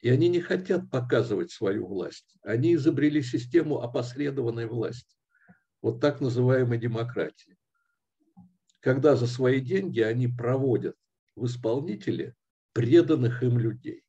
И 0.00 0.10
они 0.10 0.28
не 0.28 0.42
хотят 0.42 0.90
показывать 0.90 1.50
свою 1.50 1.86
власть. 1.86 2.36
Они 2.42 2.74
изобрели 2.74 3.22
систему 3.22 3.80
опосредованной 3.80 4.66
власти. 4.66 5.16
Вот 5.80 6.02
так 6.02 6.20
называемой 6.20 6.76
демократии. 6.76 7.56
Когда 8.80 9.16
за 9.16 9.26
свои 9.26 9.60
деньги 9.62 10.00
они 10.00 10.28
проводят 10.28 10.96
в 11.34 11.46
исполнителе 11.46 12.34
преданных 12.74 13.42
им 13.42 13.58
людей. 13.58 14.04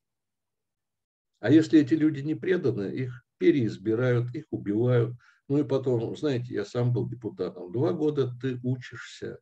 А 1.40 1.50
если 1.50 1.80
эти 1.80 1.94
люди 1.94 2.20
не 2.20 2.34
преданы, 2.34 2.94
их 2.94 3.24
переизбирают, 3.38 4.34
их 4.34 4.44
убивают. 4.50 5.16
Ну 5.48 5.58
и 5.58 5.64
потом, 5.64 6.14
знаете, 6.16 6.52
я 6.52 6.64
сам 6.64 6.92
был 6.92 7.08
депутатом. 7.08 7.72
Два 7.72 7.92
года 7.92 8.34
ты 8.40 8.58
учишься, 8.62 9.38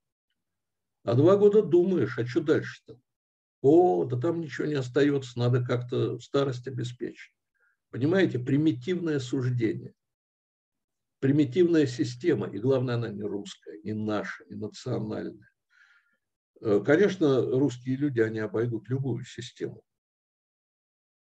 а 1.03 1.15
два 1.15 1.37
года 1.37 1.63
думаешь, 1.63 2.19
а 2.19 2.27
что 2.27 2.41
дальше-то? 2.41 2.99
О, 3.63 4.05
да 4.05 4.19
там 4.19 4.41
ничего 4.41 4.67
не 4.67 4.75
остается, 4.75 5.39
надо 5.39 5.65
как-то 5.65 6.19
старость 6.19 6.69
обеспечить. 6.69 7.33
Понимаете, 7.91 8.39
примитивное 8.39 9.19
суждение, 9.21 9.95
примитивная 11.21 11.87
система, 11.87 12.47
и 12.49 12.59
главное, 12.59 12.97
она 12.97 13.09
не 13.09 13.23
русская, 13.23 13.81
не 13.83 13.95
наша, 13.95 14.45
не 14.51 14.57
национальная. 14.57 15.49
Э, 16.65 16.81
конечно, 16.81 17.43
русские 17.43 17.97
люди, 17.97 18.21
они 18.21 18.39
обойдут 18.39 18.89
любую 18.89 19.23
систему. 19.25 19.85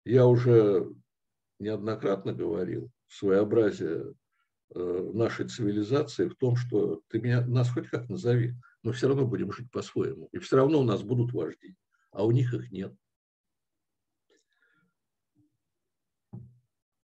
Я 0.04 0.26
уже 0.26 0.86
неоднократно 1.58 2.34
говорил, 2.34 2.90
своеобразие 3.08 4.14
э, 4.74 5.10
нашей 5.14 5.48
цивилизации 5.48 6.28
в 6.28 6.36
том, 6.36 6.56
что 6.56 7.00
ты 7.08 7.20
меня, 7.20 7.40
нас 7.46 7.70
хоть 7.70 7.88
как 7.88 8.10
назови, 8.10 8.54
но 8.82 8.92
все 8.92 9.08
равно 9.08 9.26
будем 9.26 9.50
жить 9.50 9.70
по-своему. 9.70 10.28
И 10.32 10.38
все 10.40 10.56
равно 10.56 10.80
у 10.80 10.84
нас 10.84 11.02
будут 11.02 11.32
вожди, 11.32 11.74
а 12.10 12.26
у 12.26 12.32
них 12.32 12.52
их 12.52 12.70
нет. 12.70 12.94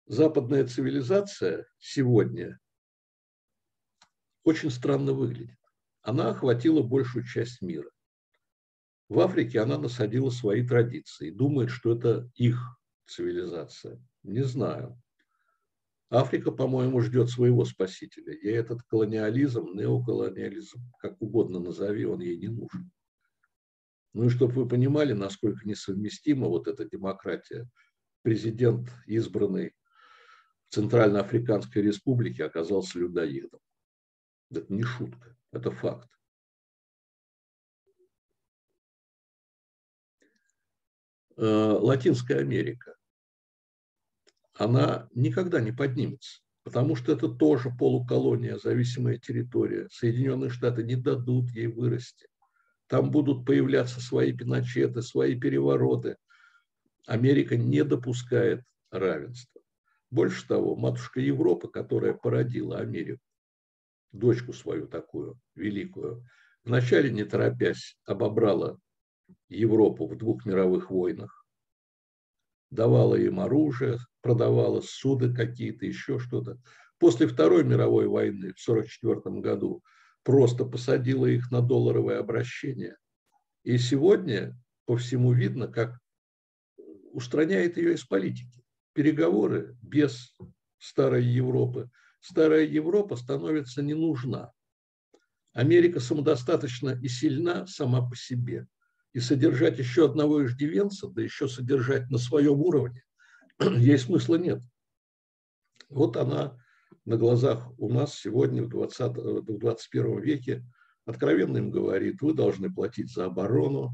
Западная 0.05 0.67
цивилизация 0.67 1.67
сегодня 1.79 2.61
очень 4.45 4.71
странно 4.71 5.15
выглядит. 5.15 5.59
Она 6.03 6.29
охватила 6.29 6.83
большую 6.83 7.25
часть 7.25 7.63
мира. 7.63 7.91
В 9.11 9.18
Африке 9.18 9.59
она 9.59 9.77
насадила 9.77 10.31
свои 10.31 10.64
традиции, 10.64 11.31
думает, 11.31 11.70
что 11.70 11.96
это 11.96 12.31
их 12.37 12.61
цивилизация. 13.07 14.01
Не 14.23 14.44
знаю. 14.44 15.03
Африка, 16.11 16.53
по-моему, 16.53 17.01
ждет 17.01 17.29
своего 17.29 17.64
спасителя. 17.64 18.33
И 18.33 18.46
этот 18.46 18.85
колониализм, 18.85 19.73
неоколониализм, 19.75 20.79
как 21.01 21.20
угодно 21.20 21.59
назови, 21.59 22.05
он 22.05 22.20
ей 22.20 22.37
не 22.38 22.49
нужен. 22.49 22.92
Ну 24.12 24.27
и 24.27 24.29
чтобы 24.29 24.53
вы 24.53 24.68
понимали, 24.68 25.12
насколько 25.12 25.66
несовместима 25.66 26.46
вот 26.46 26.68
эта 26.68 26.88
демократия. 26.88 27.68
Президент, 28.23 28.92
избранный 29.07 29.75
в 30.68 30.75
Центральноафриканской 30.75 31.83
республике, 31.83 32.44
оказался 32.44 33.01
людоедом. 33.01 33.59
Это 34.53 34.73
не 34.73 34.85
шутка, 34.85 35.37
это 35.51 35.73
факт. 35.73 36.09
Латинская 41.42 42.40
Америка, 42.40 42.96
она 44.53 45.09
никогда 45.14 45.59
не 45.59 45.72
поднимется, 45.72 46.42
потому 46.64 46.96
что 46.96 47.12
это 47.12 47.31
тоже 47.31 47.70
полуколония, 47.70 48.59
зависимая 48.59 49.16
территория. 49.16 49.88
Соединенные 49.90 50.50
Штаты 50.50 50.83
не 50.83 50.96
дадут 50.96 51.50
ей 51.53 51.68
вырасти. 51.68 52.29
Там 52.88 53.11
будут 53.11 53.46
появляться 53.46 54.03
свои 54.03 54.35
пиночеты, 54.35 55.00
свои 55.00 55.35
перевороты. 55.35 56.18
Америка 57.07 57.57
не 57.57 57.85
допускает 57.85 58.62
равенства. 58.90 59.62
Больше 60.11 60.46
того, 60.46 60.76
матушка 60.76 61.20
Европа, 61.20 61.68
которая 61.68 62.12
породила 62.12 62.81
Америку, 62.81 63.22
дочку 64.12 64.53
свою 64.53 64.88
такую 64.88 65.40
великую, 65.55 66.22
вначале, 66.64 67.11
не 67.11 67.24
торопясь, 67.24 67.96
обобрала 68.05 68.79
Европу 69.49 70.07
в 70.07 70.16
двух 70.16 70.45
мировых 70.45 70.90
войнах, 70.90 71.45
давала 72.71 73.16
им 73.16 73.40
оружие, 73.40 73.99
продавала 74.23 74.81
суды 74.81 75.35
какие-то, 75.35 75.87
еще 75.87 76.19
что-то. 76.19 76.59
После 76.99 77.27
Второй 77.27 77.64
мировой 77.64 78.07
войны 78.07 78.53
в 78.53 78.69
1944 78.69 79.40
году 79.40 79.83
просто 80.23 80.64
посадила 80.64 81.27
их 81.27 81.51
на 81.51 81.62
долларовое 81.62 82.19
обращение. 82.19 82.97
И 83.64 83.79
сегодня 83.79 84.57
по 84.87 84.97
всему 84.97 85.33
видно, 85.33 85.69
как 85.69 85.99
устраняет 87.12 87.77
ее 87.77 87.95
из 87.95 88.05
политики. 88.05 88.64
Переговоры 88.93 89.77
без 89.83 90.37
старой 90.79 91.25
Европы. 91.25 91.90
Старая 92.21 92.64
Европа 92.64 93.16
становится 93.16 93.83
не 93.83 93.95
нужна. 93.95 94.53
Америка 95.53 96.01
самодостаточна 96.01 96.99
и 97.03 97.09
сильна 97.09 97.66
сама 97.66 98.09
по 98.09 98.14
себе 98.14 98.66
и 99.12 99.20
содержать 99.20 99.79
еще 99.79 100.07
одного 100.07 100.44
иждивенца, 100.44 101.09
да 101.09 101.23
еще 101.23 101.49
содержать 101.49 102.11
на 102.11 102.18
своем 102.18 102.61
уровне, 102.61 103.03
ей 103.61 103.99
смысла 103.99 104.37
нет. 104.37 104.62
Вот 105.88 106.16
она 106.16 106.57
на 107.05 107.16
глазах 107.16 107.68
у 107.79 107.88
нас 107.88 108.14
сегодня 108.14 108.62
в, 108.62 108.68
20, 108.68 109.16
в 109.16 109.59
21 109.59 110.20
веке 110.20 110.64
откровенно 111.07 111.59
им 111.59 111.70
говорит, 111.70 112.23
вы 112.23 112.35
должны 112.35 112.73
платить 112.73 113.12
за 113.12 113.25
оборону, 113.27 113.90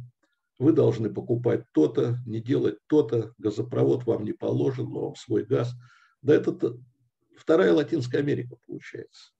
вы 0.58 0.72
должны 0.72 1.12
покупать 1.12 1.64
то-то, 1.72 2.18
не 2.26 2.40
делать 2.40 2.78
то-то, 2.86 3.34
газопровод 3.38 4.04
вам 4.04 4.24
не 4.24 4.32
положен, 4.32 4.88
но 4.88 5.06
вам 5.06 5.16
свой 5.16 5.44
газ. 5.44 5.74
Да 6.22 6.34
это 6.34 6.76
вторая 7.36 7.72
Латинская 7.72 8.18
Америка 8.18 8.56
получается. 8.66 9.32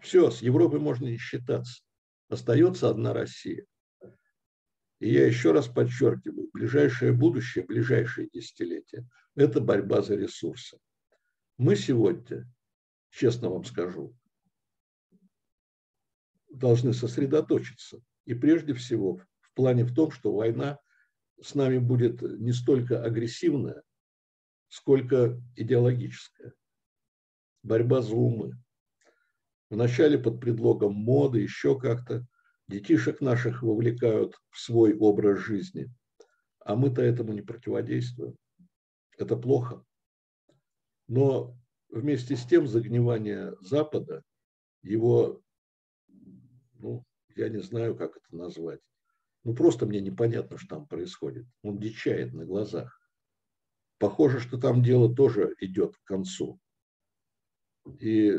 Все, 0.00 0.30
с 0.30 0.42
Европой 0.42 0.80
можно 0.80 1.06
не 1.06 1.18
считаться. 1.18 1.82
Остается 2.28 2.88
одна 2.88 3.12
Россия. 3.12 3.64
И 5.00 5.12
я 5.12 5.26
еще 5.26 5.52
раз 5.52 5.68
подчеркиваю, 5.68 6.50
ближайшее 6.52 7.12
будущее, 7.12 7.64
ближайшие 7.64 8.28
десятилетия– 8.32 9.06
это 9.34 9.60
борьба 9.60 10.02
за 10.02 10.14
ресурсы. 10.14 10.78
Мы 11.58 11.76
сегодня 11.76 12.46
честно 13.10 13.50
вам 13.50 13.64
скажу, 13.64 14.16
должны 16.50 16.92
сосредоточиться. 16.92 18.00
И 18.24 18.34
прежде 18.34 18.74
всего 18.74 19.20
в 19.40 19.52
плане 19.54 19.84
в 19.84 19.94
том, 19.94 20.10
что 20.10 20.32
война 20.32 20.78
с 21.40 21.54
нами 21.54 21.78
будет 21.78 22.22
не 22.22 22.52
столько 22.52 23.02
агрессивная, 23.02 23.82
сколько 24.68 25.40
идеологическая. 25.56 26.54
Борьба 27.62 28.02
за 28.02 28.14
умы. 28.14 28.52
Вначале 29.70 30.18
под 30.18 30.40
предлогом 30.40 30.94
моды, 30.94 31.40
еще 31.40 31.78
как-то, 31.78 32.26
детишек 32.74 33.20
наших 33.20 33.62
вовлекают 33.62 34.34
в 34.50 34.58
свой 34.58 34.94
образ 34.94 35.38
жизни, 35.38 35.88
а 36.58 36.74
мы-то 36.74 37.02
этому 37.02 37.32
не 37.32 37.42
противодействуем. 37.42 38.36
Это 39.16 39.36
плохо. 39.36 39.84
Но 41.06 41.56
вместе 41.88 42.36
с 42.36 42.44
тем 42.44 42.66
загнивание 42.66 43.54
Запада, 43.60 44.24
его, 44.82 45.40
ну, 46.80 47.04
я 47.36 47.48
не 47.48 47.60
знаю, 47.60 47.94
как 47.96 48.16
это 48.16 48.36
назвать, 48.36 48.80
ну, 49.44 49.54
просто 49.54 49.86
мне 49.86 50.00
непонятно, 50.00 50.58
что 50.58 50.76
там 50.76 50.88
происходит. 50.88 51.46
Он 51.62 51.78
дичает 51.78 52.32
на 52.32 52.44
глазах. 52.44 52.98
Похоже, 53.98 54.40
что 54.40 54.58
там 54.58 54.82
дело 54.82 55.14
тоже 55.14 55.54
идет 55.60 55.96
к 55.96 56.04
концу. 56.04 56.58
И 58.00 58.36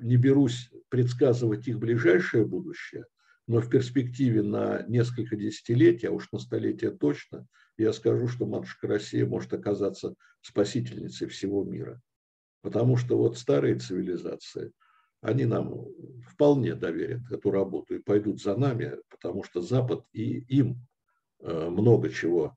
не 0.00 0.16
берусь 0.16 0.70
предсказывать 0.88 1.66
их 1.66 1.78
ближайшее 1.78 2.44
будущее, 2.44 3.06
но 3.46 3.60
в 3.60 3.68
перспективе 3.68 4.42
на 4.42 4.84
несколько 4.88 5.36
десятилетий, 5.36 6.06
а 6.06 6.12
уж 6.12 6.30
на 6.32 6.38
столетие 6.38 6.90
точно, 6.90 7.46
я 7.76 7.92
скажу, 7.92 8.28
что 8.28 8.46
матушка 8.46 8.86
Россия 8.86 9.26
может 9.26 9.52
оказаться 9.52 10.14
спасительницей 10.40 11.28
всего 11.28 11.64
мира. 11.64 12.00
Потому 12.62 12.96
что 12.96 13.18
вот 13.18 13.36
старые 13.36 13.78
цивилизации, 13.78 14.72
они 15.20 15.44
нам 15.44 15.86
вполне 16.26 16.74
доверят 16.74 17.30
эту 17.30 17.50
работу 17.50 17.96
и 17.96 18.02
пойдут 18.02 18.40
за 18.40 18.56
нами, 18.56 18.96
потому 19.10 19.42
что 19.42 19.60
Запад 19.60 20.04
и 20.12 20.38
им 20.38 20.86
э, 21.40 21.68
много 21.68 22.08
чего 22.10 22.56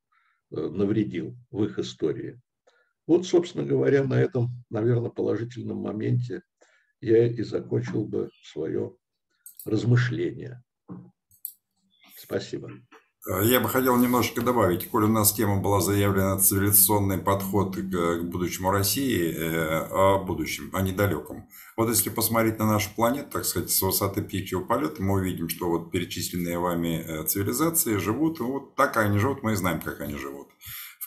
э, 0.51 0.55
навредил 0.55 1.35
в 1.51 1.63
их 1.63 1.79
истории. 1.79 2.39
Вот, 3.05 3.25
собственно 3.25 3.65
говоря, 3.65 4.03
на 4.03 4.19
этом, 4.19 4.49
наверное, 4.69 5.09
положительном 5.09 5.77
моменте 5.77 6.43
я 6.99 7.25
и 7.25 7.41
закончил 7.41 8.05
бы 8.05 8.29
свое 8.43 8.95
размышление. 9.65 10.61
Спасибо. 12.27 12.69
Я 13.43 13.59
бы 13.59 13.67
хотел 13.67 13.97
немножко 13.97 14.41
добавить, 14.41 14.89
коль 14.89 15.03
у 15.03 15.07
нас 15.09 15.33
тема 15.33 15.57
была 15.57 15.81
заявлена 15.81 16.37
цивилизационный 16.37 17.17
подход 17.17 17.75
к, 17.75 18.21
будущему 18.21 18.71
России, 18.71 19.33
э, 19.33 19.87
о 19.91 20.23
будущем, 20.23 20.69
о 20.73 20.81
недалеком. 20.81 21.49
Вот 21.75 21.89
если 21.89 22.09
посмотреть 22.09 22.57
на 22.57 22.65
нашу 22.65 22.89
планету, 22.95 23.31
так 23.31 23.43
сказать, 23.43 23.69
с 23.69 23.81
высоты 23.81 24.21
птичьего 24.21 24.61
полета, 24.61 25.03
мы 25.03 25.15
увидим, 25.15 25.49
что 25.49 25.67
вот 25.67 25.91
перечисленные 25.91 26.57
вами 26.57 27.03
э, 27.05 27.25
цивилизации 27.25 27.97
живут, 27.97 28.39
вот 28.39 28.75
так 28.75 28.95
они 28.95 29.19
живут, 29.19 29.43
мы 29.43 29.57
знаем, 29.57 29.81
как 29.81 29.99
они 29.99 30.15
живут. 30.15 30.47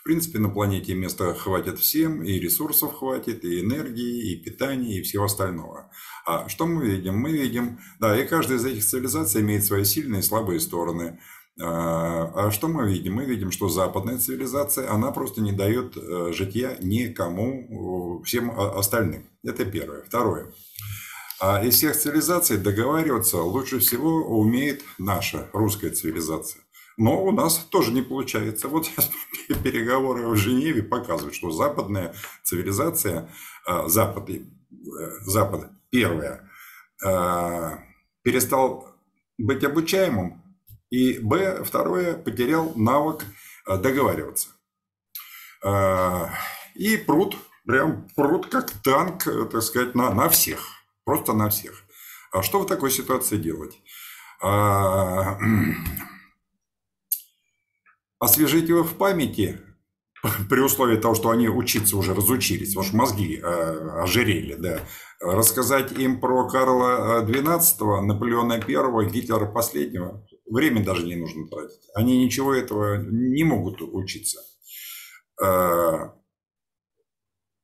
В 0.01 0.05
принципе, 0.05 0.39
на 0.39 0.49
планете 0.49 0.95
места 0.95 1.35
хватит 1.35 1.79
всем, 1.79 2.25
и 2.25 2.39
ресурсов 2.39 2.95
хватит, 2.95 3.45
и 3.45 3.61
энергии, 3.61 4.33
и 4.33 4.37
питания, 4.37 4.99
и 4.99 5.03
всего 5.03 5.25
остального. 5.25 5.91
А 6.25 6.49
что 6.49 6.67
мы 6.67 6.87
видим? 6.87 7.19
Мы 7.19 7.33
видим, 7.33 7.79
да, 7.99 8.19
и 8.19 8.27
каждая 8.27 8.57
из 8.57 8.65
этих 8.65 8.83
цивилизаций 8.83 9.43
имеет 9.43 9.63
свои 9.63 9.85
сильные 9.85 10.21
и 10.21 10.23
слабые 10.23 10.59
стороны. 10.59 11.21
А, 11.61 12.33
а 12.35 12.51
что 12.51 12.69
мы 12.69 12.89
видим? 12.89 13.17
Мы 13.17 13.27
видим, 13.27 13.51
что 13.51 13.69
западная 13.69 14.17
цивилизация, 14.17 14.91
она 14.91 15.11
просто 15.11 15.43
не 15.43 15.53
дает 15.53 15.99
э, 15.99 16.33
житья 16.33 16.79
никому, 16.81 18.23
всем 18.25 18.59
остальным. 18.59 19.29
Это 19.45 19.67
первое. 19.67 20.03
Второе. 20.03 20.47
А 21.41 21.63
из 21.63 21.75
всех 21.75 21.95
цивилизаций 21.95 22.57
договариваться 22.57 23.43
лучше 23.43 23.81
всего 23.81 24.25
умеет 24.39 24.83
наша 24.97 25.51
русская 25.53 25.91
цивилизация. 25.91 26.63
Но 26.97 27.25
у 27.25 27.33
нас 27.33 27.59
тоже 27.59 27.93
не 27.93 28.03
получается. 28.03 28.69
Вот 28.69 28.91
переговоры 29.65 30.27
в 30.27 30.37
Женеве 30.37 30.83
показывают, 30.83 31.35
что 31.35 31.51
западная 31.51 32.15
цивилизация, 32.43 33.29
а, 33.67 33.89
Запад, 33.89 34.29
э, 34.31 34.41
Запад 35.23 35.71
первое, 35.91 36.49
перестал 38.23 38.95
быть 39.39 39.65
обучаемым, 39.65 40.43
и 40.91 41.19
Б, 41.19 41.65
второе, 41.65 42.15
потерял 42.15 42.73
навык 42.75 43.25
э, 43.67 43.77
договариваться. 43.79 44.49
И 46.75 46.97
пруд, 46.97 47.37
прям 47.67 48.09
пруд 48.17 48.47
как 48.47 48.71
танк, 48.71 49.27
э, 49.27 49.45
так 49.47 49.63
сказать, 49.63 49.95
на, 49.95 50.11
на 50.13 50.29
всех. 50.29 50.61
Просто 51.05 51.33
на 51.33 51.49
всех. 51.49 51.85
А 52.33 52.43
что 52.43 52.61
в 52.61 52.67
такой 52.67 52.91
ситуации 52.91 53.37
делать? 53.37 53.79
Освежить 58.21 58.69
его 58.69 58.85
в 58.85 58.95
памяти 58.95 59.59
при 60.49 60.61
условии 60.61 60.97
того, 60.97 61.17
что 61.17 61.31
они 61.31 61.49
учиться 61.49 61.97
уже 61.97 62.15
разучились, 62.15 62.75
потому 62.75 62.87
что 62.87 62.97
мозги 62.97 63.41
э, 63.43 64.03
ожирели, 64.03 64.55
да. 64.55 64.81
Рассказать 65.21 65.93
им 65.93 66.21
про 66.21 66.49
Карла 66.49 67.25
XII, 67.25 68.03
Наполеона 68.03 68.55
I, 68.55 69.11
Гитлера 69.11 69.47
последнего, 69.47 70.25
Время 70.51 70.85
даже 70.85 71.07
не 71.07 71.15
нужно 71.15 71.47
тратить. 71.47 71.89
Они 71.95 72.25
ничего 72.25 72.53
этого 72.53 72.97
не 72.97 73.45
могут 73.45 73.81
учиться. 73.81 74.41
Э, 75.41 76.11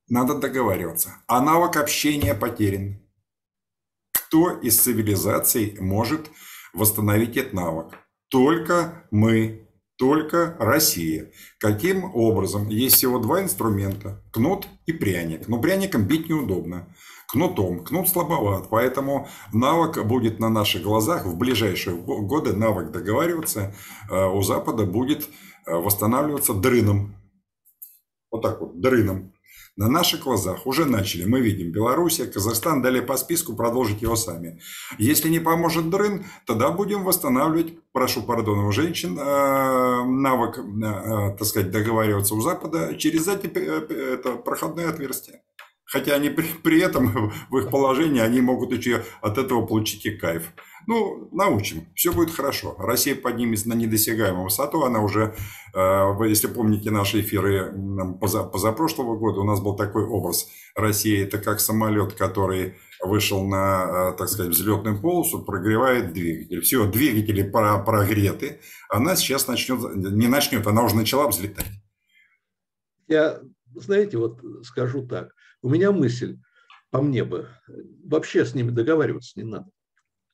надо 0.09 0.39
договариваться. 0.39 1.17
А 1.27 1.43
навык 1.43 1.77
общения 1.77 2.33
потерян. 2.33 3.03
Кто 4.13 4.53
из 4.61 4.81
цивилизаций 4.81 5.77
может 5.81 6.31
восстановить 6.73 7.37
этот 7.37 7.55
навык? 7.55 7.95
Только 8.29 9.09
мы, 9.11 9.66
только 9.97 10.57
Россия. 10.59 11.31
Каким 11.59 12.05
образом? 12.15 12.69
Есть 12.69 12.97
всего 12.97 13.19
два 13.19 13.43
инструмента– 13.43 14.23
кнут 14.33 14.69
и 14.87 14.93
пряник. 14.93 15.49
Но 15.49 15.61
пряником 15.61 16.05
бить 16.05 16.29
неудобно 16.29 16.87
кнутом. 17.29 17.85
Кнут 17.85 18.09
слабоват, 18.09 18.69
поэтому 18.71 19.29
навык 19.53 20.05
будет 20.05 20.39
на 20.39 20.49
наших 20.49 20.83
глазах 20.83 21.27
в 21.27 21.37
ближайшие 21.37 21.97
годы, 21.97 22.53
навык 22.53 22.91
договариваться 22.91 23.75
э, 24.11 24.27
у 24.27 24.43
Запада 24.43 24.87
будет 24.87 25.29
э, 25.67 25.75
восстанавливаться 25.75 26.55
дрыном. 26.55 27.17
Вот 28.31 28.43
так 28.43 28.61
вот, 28.61 28.81
дрыном. 28.81 29.33
На 29.77 29.89
наших 29.89 30.21
глазах 30.21 30.67
уже 30.67 30.87
начали. 30.87 31.25
Мы 31.25 31.41
видим 31.41 31.71
Белоруссия, 31.71 32.25
Казахстан, 32.25 32.81
далее 32.81 33.03
по 33.03 33.19
списку 33.19 33.55
продолжить 33.55 34.01
его 34.01 34.17
сами. 34.17 34.59
Если 34.97 35.29
не 35.29 35.39
поможет 35.39 35.91
дрын, 35.91 36.25
тогда 36.47 36.71
будем 36.71 37.05
восстанавливать, 37.05 37.75
прошу 37.93 38.23
пардона 38.23 38.67
у 38.67 38.73
женщин, 38.73 39.19
э, 39.19 40.05
навык, 40.05 40.59
так 41.39 41.47
сказать, 41.47 41.71
договариваться 41.71 42.35
у 42.35 42.41
Запада 42.41 42.97
через 42.97 43.29
эти 43.29 43.49
это, 43.49 44.37
проходные 44.37 44.89
отверстия. 44.89 45.43
Хотя 45.85 46.15
они 46.15 46.31
при, 46.31 46.47
при 46.63 46.81
этом 46.81 47.33
в 47.51 47.59
их 47.59 47.71
положении 47.71 48.21
они 48.21 48.41
могут 48.41 48.73
еще 48.73 49.05
от 49.21 49.37
этого 49.37 49.67
получить 49.67 50.07
и 50.07 50.11
кайф. 50.11 50.53
Ну, 50.87 51.29
научим, 51.33 51.89
все 51.97 52.13
будет 52.13 52.31
хорошо. 52.31 52.77
Россия 52.79 53.17
поднимется 53.17 53.69
на 53.69 53.75
недосягаемую 53.75 54.45
высоту. 54.45 54.83
Она 54.83 55.01
уже, 55.01 55.35
э, 55.75 56.29
если 56.29 56.47
помните 56.47 56.93
наши 56.93 57.23
эфиры 57.23 57.75
поза, 58.21 58.45
позапрошлого 58.45 59.17
года, 59.17 59.41
у 59.41 59.45
нас 59.45 59.61
был 59.61 59.75
такой 59.75 60.05
образ 60.05 60.49
России. 60.77 61.25
Это 61.25 61.39
как 61.39 61.59
самолет, 61.59 62.15
который 62.15 62.77
вышел 63.03 63.45
на, 63.45 64.13
э, 64.13 64.17
так 64.17 64.29
сказать, 64.29 64.53
взлетную 64.53 65.01
полосу, 65.01 65.45
прогревает 65.45 66.13
двигатель. 66.13 66.61
Все, 66.61 66.87
двигатели 66.89 67.43
прогреты. 67.43 68.61
Она 68.89 69.17
сейчас 69.17 69.49
начнет, 69.49 69.81
не 69.97 70.29
начнет, 70.29 70.65
она 70.69 70.85
уже 70.85 70.95
начала 70.95 71.27
взлетать. 71.27 71.67
Я, 73.09 73.41
знаете, 73.75 74.19
вот 74.19 74.41
скажу 74.63 75.05
так. 75.05 75.33
У 75.63 75.69
меня 75.69 75.91
мысль, 75.91 76.39
по 76.91 77.03
мне 77.03 77.25
бы, 77.25 77.49
вообще 78.05 78.45
с 78.45 78.55
ними 78.55 78.71
договариваться 78.71 79.33
не 79.41 79.45
надо. 79.45 79.67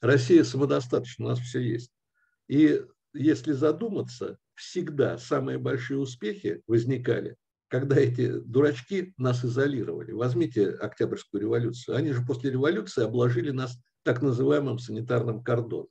Россия 0.02 0.42
самодостаточна, 0.42 1.26
у 1.26 1.28
нас 1.28 1.38
все 1.38 1.60
есть. 1.60 1.92
И 2.48 2.84
если 3.14 3.52
задуматься, 3.52 4.36
всегда 4.54 5.16
самые 5.16 5.58
большие 5.58 5.98
успехи 5.98 6.60
возникали, 6.66 7.36
когда 7.68 7.96
эти 7.96 8.40
дурачки 8.40 9.14
нас 9.16 9.44
изолировали. 9.44 10.10
Возьмите 10.10 10.70
Октябрьскую 10.70 11.40
революцию. 11.40 11.96
Они 11.96 12.10
же 12.10 12.22
после 12.26 12.50
революции 12.50 13.04
обложили 13.04 13.50
нас 13.50 13.78
так 14.02 14.22
называемым 14.22 14.78
санитарным 14.78 15.42
кордоном. 15.42 15.88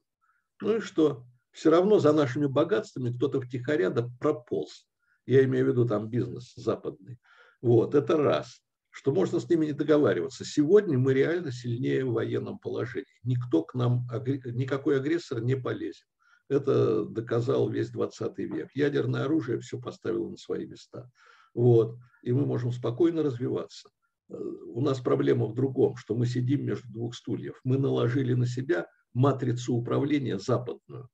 Ну 0.61 0.77
и 0.77 0.81
что? 0.81 1.25
Все 1.51 1.71
равно 1.71 1.99
за 1.99 2.11
нашими 2.11 2.47
богатствами 2.47 3.15
кто-то 3.15 3.39
втихаря 3.39 3.89
да 3.89 4.09
прополз. 4.19 4.87
Я 5.25 5.43
имею 5.45 5.65
в 5.65 5.69
виду 5.69 5.87
там 5.87 6.09
бизнес 6.09 6.53
западный. 6.55 7.17
Вот, 7.61 7.95
это 7.95 8.17
раз 8.17 8.61
что 8.91 9.13
можно 9.13 9.39
с 9.39 9.49
ними 9.49 9.67
не 9.67 9.71
договариваться. 9.71 10.45
Сегодня 10.45 10.97
мы 10.97 11.13
реально 11.13 11.51
сильнее 11.51 12.05
в 12.05 12.13
военном 12.13 12.59
положении. 12.59 13.07
Никто 13.23 13.63
к 13.63 13.73
нам, 13.73 14.05
никакой 14.45 14.97
агрессор 14.97 15.41
не 15.41 15.55
полезет. 15.55 16.05
Это 16.49 17.05
доказал 17.05 17.69
весь 17.69 17.89
20 17.89 18.37
век. 18.39 18.69
Ядерное 18.75 19.23
оружие 19.23 19.59
все 19.59 19.79
поставило 19.79 20.29
на 20.29 20.37
свои 20.37 20.67
места. 20.67 21.09
Вот. 21.53 21.97
И 22.21 22.33
мы 22.33 22.45
можем 22.45 22.73
спокойно 22.73 23.23
развиваться. 23.23 23.89
у 24.29 24.81
нас 24.81 24.99
проблема 24.99 25.45
в 25.45 25.53
другом, 25.53 25.95
что 25.95 26.13
мы 26.13 26.25
сидим 26.25 26.65
между 26.65 26.91
двух 26.91 27.15
стульев. 27.15 27.59
Мы 27.63 27.77
наложили 27.77 28.33
на 28.33 28.45
себя 28.45 28.87
матрицу 29.13 29.75
управления 29.75 30.37
западную. 30.37 31.09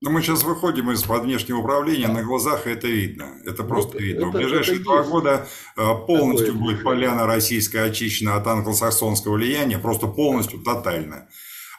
Но 0.00 0.10
мы 0.10 0.22
сейчас 0.22 0.44
выходим 0.44 0.92
из-под 0.92 1.24
внешнего 1.24 1.58
управления, 1.58 2.06
на 2.06 2.22
глазах 2.22 2.68
это 2.68 2.86
видно. 2.86 3.32
Это 3.44 3.64
ну, 3.64 3.68
просто 3.68 3.94
вот 3.94 4.00
видно. 4.00 4.20
Это, 4.20 4.28
в 4.28 4.32
ближайшие 4.32 4.76
это 4.76 4.84
два 4.84 4.98
есть. 4.98 5.10
года 5.10 5.48
э, 5.76 5.94
полностью 6.06 6.52
Такое 6.52 6.60
будет 6.60 6.84
поляна 6.84 7.26
российская 7.26 7.82
очищена 7.82 8.36
от 8.36 8.46
англосаксонского 8.46 9.34
влияния, 9.34 9.78
просто 9.78 10.06
полностью, 10.06 10.60
тотально. 10.60 11.28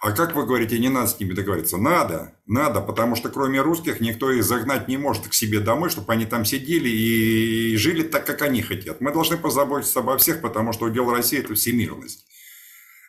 А 0.01 0.11
как 0.11 0.35
вы 0.35 0.45
говорите, 0.45 0.79
не 0.79 0.89
надо 0.89 1.07
с 1.07 1.19
ними 1.19 1.33
договориться? 1.33 1.77
Надо, 1.77 2.33
надо, 2.45 2.81
потому 2.81 3.15
что 3.15 3.29
кроме 3.29 3.61
русских 3.61 4.01
никто 4.01 4.31
их 4.31 4.43
загнать 4.43 4.87
не 4.87 4.97
может 4.97 5.27
к 5.27 5.33
себе 5.33 5.59
домой, 5.59 5.89
чтобы 5.89 6.11
они 6.11 6.25
там 6.25 6.43
сидели 6.45 6.89
и 6.89 7.75
жили 7.77 8.03
так, 8.03 8.25
как 8.25 8.41
они 8.41 8.61
хотят. 8.61 9.01
Мы 9.01 9.13
должны 9.13 9.37
позаботиться 9.37 9.99
обо 9.99 10.17
всех, 10.17 10.41
потому 10.41 10.73
что 10.73 10.85
удел 10.85 11.09
России– 11.11 11.39
это 11.39 11.53
всемирность. 11.53 12.25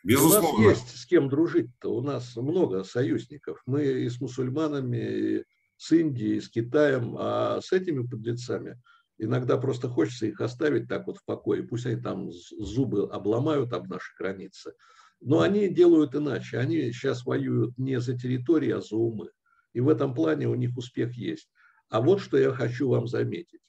Безусловно. 0.02 0.48
У 0.48 0.68
нас 0.68 0.78
есть 0.78 0.98
с 0.98 1.06
кем 1.06 1.28
дружить-то. 1.28 1.94
У 1.94 2.00
нас 2.00 2.36
много 2.36 2.84
союзников. 2.84 3.62
Мы 3.66 3.84
и 3.84 4.08
с 4.08 4.20
мусульманами, 4.20 4.96
и 4.96 5.44
с 5.76 5.92
Индией, 5.92 6.36
и 6.36 6.40
с 6.40 6.48
Китаем. 6.48 7.16
А 7.18 7.60
с 7.60 7.72
этими 7.72 8.06
подлецами 8.06 8.80
иногда 9.18 9.58
просто 9.58 9.88
хочется 9.88 10.26
их 10.26 10.40
оставить 10.40 10.88
так 10.88 11.06
вот 11.06 11.18
в 11.18 11.24
покое. 11.24 11.62
Пусть 11.62 11.86
они 11.86 12.00
там 12.00 12.30
зубы 12.32 13.10
обломают 13.10 13.72
об 13.72 13.88
наши 13.88 14.14
границы. 14.18 14.72
Но 15.20 15.40
они 15.40 15.68
делают 15.68 16.14
иначе. 16.14 16.58
Они 16.58 16.92
сейчас 16.92 17.24
воюют 17.24 17.76
не 17.76 18.00
за 18.00 18.16
территории, 18.16 18.70
а 18.70 18.80
за 18.80 18.96
умы. 18.96 19.30
И 19.74 19.80
в 19.80 19.88
этом 19.88 20.14
плане 20.14 20.48
у 20.48 20.54
них 20.54 20.76
успех 20.76 21.14
есть. 21.14 21.50
А 21.90 22.00
вот 22.00 22.20
что 22.20 22.38
я 22.38 22.52
хочу 22.52 22.88
вам 22.88 23.06
заметить 23.06 23.60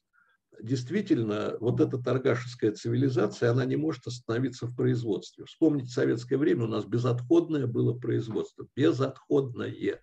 действительно 0.59 1.57
вот 1.59 1.79
эта 1.79 1.97
торгашеская 1.97 2.71
цивилизация, 2.71 3.51
она 3.51 3.65
не 3.65 3.75
может 3.75 4.07
остановиться 4.07 4.67
в 4.67 4.75
производстве. 4.75 5.45
Вспомните 5.45 5.89
советское 5.89 6.37
время, 6.37 6.65
у 6.65 6.67
нас 6.67 6.85
безотходное 6.85 7.67
было 7.67 7.93
производство, 7.93 8.67
безотходное. 8.75 10.01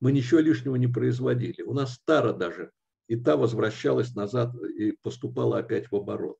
Мы 0.00 0.12
ничего 0.12 0.40
лишнего 0.40 0.76
не 0.76 0.88
производили. 0.88 1.62
У 1.62 1.72
нас 1.72 1.94
стара 1.94 2.32
даже, 2.32 2.70
и 3.08 3.16
та 3.16 3.36
возвращалась 3.36 4.14
назад 4.14 4.54
и 4.76 4.92
поступала 5.02 5.58
опять 5.58 5.90
в 5.90 5.96
оборот. 5.96 6.38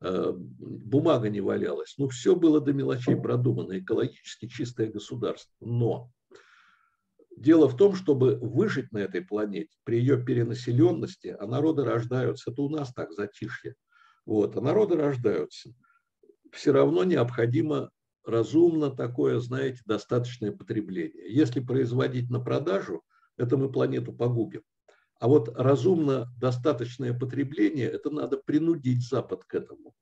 Э, 0.00 0.32
бумага 0.34 1.28
не 1.28 1.40
валялась. 1.40 1.94
Ну, 1.96 2.08
все 2.08 2.34
было 2.34 2.60
до 2.60 2.72
мелочей 2.72 3.16
продумано, 3.16 3.78
экологически 3.78 4.48
чистое 4.48 4.90
государство. 4.90 5.52
Но 5.60 6.10
Дело 7.36 7.68
в 7.68 7.76
том, 7.76 7.94
чтобы 7.94 8.36
выжить 8.36 8.92
на 8.92 8.98
этой 8.98 9.22
планете 9.22 9.70
при 9.84 9.98
ее 9.98 10.22
перенаселенности, 10.22 11.36
а 11.38 11.46
народы 11.46 11.84
рождаются, 11.84 12.50
это 12.50 12.62
у 12.62 12.68
нас 12.68 12.92
так 12.92 13.12
затишье, 13.12 13.74
вот, 14.26 14.56
а 14.56 14.60
народы 14.60 14.96
рождаются, 14.96 15.72
все 16.52 16.72
равно 16.72 17.04
необходимо 17.04 17.90
разумно 18.24 18.90
такое, 18.90 19.40
знаете, 19.40 19.80
достаточное 19.86 20.52
потребление. 20.52 21.32
Если 21.32 21.60
производить 21.60 22.30
на 22.30 22.38
продажу, 22.38 23.02
это 23.36 23.56
мы 23.56 23.72
планету 23.72 24.12
погубим. 24.12 24.62
А 25.18 25.28
вот 25.28 25.48
разумно 25.56 26.28
достаточное 26.38 27.16
потребление, 27.16 27.88
это 27.88 28.10
надо 28.10 28.36
принудить 28.38 29.08
Запад 29.08 29.44
к 29.44 29.54
этому. 29.54 29.94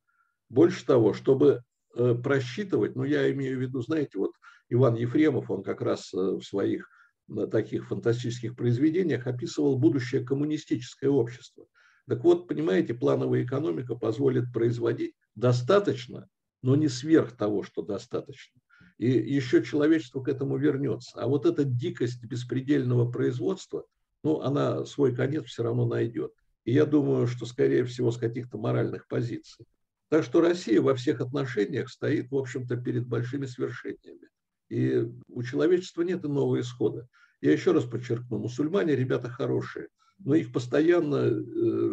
Больше 0.48 0.84
того, 0.84 1.14
чтобы 1.14 1.62
э, 1.94 2.14
просчитывать, 2.14 2.96
ну 2.96 3.04
я 3.04 3.30
имею 3.30 3.58
в 3.58 3.60
виду, 3.60 3.82
знаете, 3.82 4.18
вот 4.18 4.32
Иван 4.68 4.96
Ефремов, 4.96 5.50
он 5.50 5.62
как 5.62 5.82
раз 5.82 6.12
э, 6.12 6.16
в 6.16 6.42
своих 6.42 6.88
на 7.30 7.46
таких 7.46 7.88
фантастических 7.88 8.56
произведениях 8.56 9.26
описывал 9.26 9.78
будущее 9.78 10.24
коммунистическое 10.24 11.08
общество. 11.08 11.66
Так 12.08 12.24
вот, 12.24 12.48
понимаете, 12.48 12.92
плановая 12.92 13.44
экономика 13.44 13.94
позволит 13.94 14.52
производить 14.52 15.14
достаточно, 15.36 16.28
но 16.62 16.74
не 16.74 16.88
сверх 16.88 17.36
того, 17.36 17.62
что 17.62 17.82
достаточно. 17.82 18.60
И 18.98 19.08
еще 19.10 19.62
человечество 19.62 20.22
к 20.22 20.28
этому 20.28 20.58
вернется. 20.58 21.20
А 21.20 21.28
вот 21.28 21.46
эта 21.46 21.64
дикость 21.64 22.24
беспредельного 22.24 23.10
производства, 23.10 23.86
ну, 24.24 24.40
она 24.40 24.84
свой 24.84 25.14
конец 25.14 25.44
все 25.44 25.62
равно 25.62 25.86
найдет. 25.86 26.32
И 26.64 26.72
я 26.72 26.84
думаю, 26.84 27.26
что, 27.26 27.46
скорее 27.46 27.84
всего, 27.84 28.10
с 28.10 28.18
каких-то 28.18 28.58
моральных 28.58 29.06
позиций. 29.06 29.66
Так 30.08 30.24
что 30.24 30.40
Россия 30.40 30.82
во 30.82 30.96
всех 30.96 31.20
отношениях 31.20 31.88
стоит, 31.88 32.30
в 32.30 32.36
общем-то, 32.36 32.76
перед 32.76 33.06
большими 33.06 33.46
свершениями. 33.46 34.28
И 34.70 35.04
у 35.28 35.42
человечества 35.42 36.02
нет 36.02 36.24
иного 36.24 36.60
исхода. 36.60 37.06
Я 37.40 37.52
еще 37.52 37.72
раз 37.72 37.84
подчеркну, 37.84 38.38
мусульмане 38.38 38.94
ребята 38.94 39.28
хорошие, 39.28 39.88
но 40.18 40.34
их 40.34 40.52
постоянно, 40.52 41.16
э, 41.16 41.92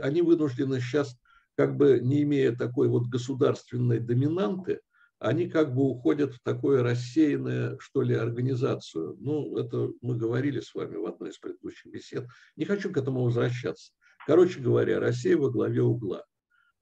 они 0.00 0.22
вынуждены 0.22 0.80
сейчас, 0.80 1.16
как 1.56 1.76
бы 1.76 2.00
не 2.00 2.22
имея 2.22 2.54
такой 2.54 2.88
вот 2.88 3.06
государственной 3.06 4.00
доминанты, 4.00 4.80
они 5.18 5.48
как 5.48 5.74
бы 5.74 5.82
уходят 5.82 6.34
в 6.34 6.40
такое 6.42 6.82
рассеянное, 6.82 7.76
что 7.80 8.02
ли, 8.02 8.14
организацию. 8.14 9.16
Ну, 9.18 9.56
это 9.56 9.90
мы 10.00 10.16
говорили 10.16 10.60
с 10.60 10.74
вами 10.74 10.96
в 10.96 11.06
одной 11.06 11.30
из 11.30 11.38
предыдущих 11.38 11.92
бесед. 11.92 12.26
Не 12.56 12.64
хочу 12.64 12.92
к 12.92 12.96
этому 12.96 13.24
возвращаться. 13.24 13.92
Короче 14.26 14.60
говоря, 14.60 15.00
Россия 15.00 15.36
во 15.36 15.50
главе 15.50 15.82
угла. 15.82 16.24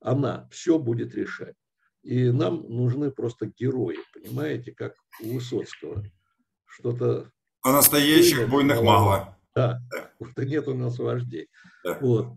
Она 0.01 0.49
все 0.51 0.78
будет 0.78 1.14
решать. 1.14 1.57
И 2.07 2.31
нам 2.31 2.63
нужны 2.69 3.11
просто 3.11 3.47
герои, 3.47 3.97
понимаете, 4.15 4.71
как 4.71 4.95
у 5.21 5.35
Высоцкого. 5.35 6.05
Что-то... 6.65 7.33
А 7.63 7.73
настоящих 7.73 8.49
буйных 8.49 8.81
мало. 8.81 9.37
Да, 9.57 9.81
да. 9.91 10.45
нет 10.45 10.69
у 10.69 10.75
нас 10.75 11.01
вождей. 11.01 11.49
Да. 11.83 11.99
Вот. 12.01 12.29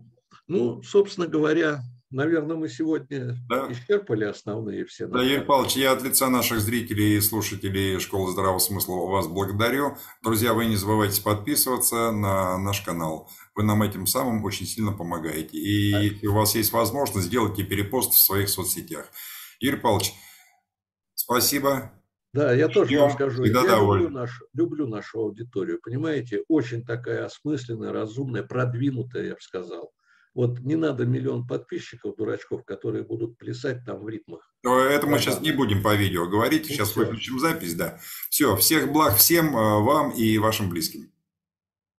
Ну, 0.48 0.82
собственно 0.82 1.28
говоря, 1.28 1.82
наверное, 2.10 2.56
мы 2.56 2.68
сегодня 2.68 3.36
да. 3.48 3.70
исчерпали 3.70 4.24
основные 4.24 4.86
все. 4.86 5.06
Да, 5.06 5.22
Юрий 5.22 5.44
Павлович, 5.44 5.76
я 5.76 5.92
от 5.92 6.02
лица 6.02 6.28
наших 6.28 6.58
зрителей 6.58 7.16
и 7.16 7.20
слушателей 7.20 8.00
Школы 8.00 8.32
здравого 8.32 8.58
смысла 8.58 8.96
вас 9.06 9.28
благодарю. 9.28 9.96
Друзья, 10.20 10.52
вы 10.52 10.66
не 10.66 10.74
забывайте 10.74 11.22
подписываться 11.22 12.10
на 12.10 12.58
наш 12.58 12.80
канал. 12.80 13.30
Вы 13.54 13.62
нам 13.62 13.84
этим 13.84 14.08
самым 14.08 14.44
очень 14.44 14.66
сильно 14.66 14.90
помогаете. 14.90 15.58
И 15.58 15.92
да. 15.92 16.00
если 16.00 16.26
у 16.26 16.34
вас 16.34 16.56
есть 16.56 16.72
возможность, 16.72 17.28
сделайте 17.28 17.62
перепост 17.62 18.14
в 18.14 18.18
своих 18.18 18.48
соцсетях. 18.48 19.06
Юрий 19.60 19.78
Павлович, 19.78 20.14
спасибо. 21.14 21.92
Да, 22.32 22.52
я 22.52 22.68
тоже 22.68 22.98
вам 22.98 23.10
скажу. 23.10 23.44
Я 23.44 23.78
люблю, 23.78 24.08
наш, 24.08 24.42
люблю 24.54 24.86
нашу 24.86 25.20
аудиторию, 25.20 25.80
понимаете, 25.82 26.44
очень 26.48 26.84
такая 26.84 27.26
осмысленная, 27.26 27.92
разумная, 27.92 28.42
продвинутая, 28.42 29.24
я 29.26 29.34
бы 29.34 29.40
сказал. 29.40 29.92
Вот 30.32 30.60
не 30.60 30.76
надо 30.76 31.06
миллион 31.06 31.44
подписчиков, 31.44 32.14
дурачков, 32.16 32.64
которые 32.64 33.02
будут 33.04 33.36
плясать 33.36 33.84
там 33.84 34.04
в 34.04 34.08
ритмах. 34.08 34.48
Но 34.62 34.78
это 34.78 35.08
мы 35.08 35.18
сейчас 35.18 35.40
не 35.40 35.50
будем 35.50 35.82
по 35.82 35.94
видео 35.96 36.26
говорить, 36.28 36.68
ну, 36.68 36.74
сейчас 36.74 36.94
выключим 36.94 37.40
запись, 37.40 37.74
да. 37.74 37.98
Все, 38.28 38.54
всех 38.56 38.92
благ 38.92 39.16
всем, 39.16 39.56
э, 39.56 39.80
вам 39.80 40.12
и 40.12 40.38
вашим 40.38 40.70
близким. 40.70 41.09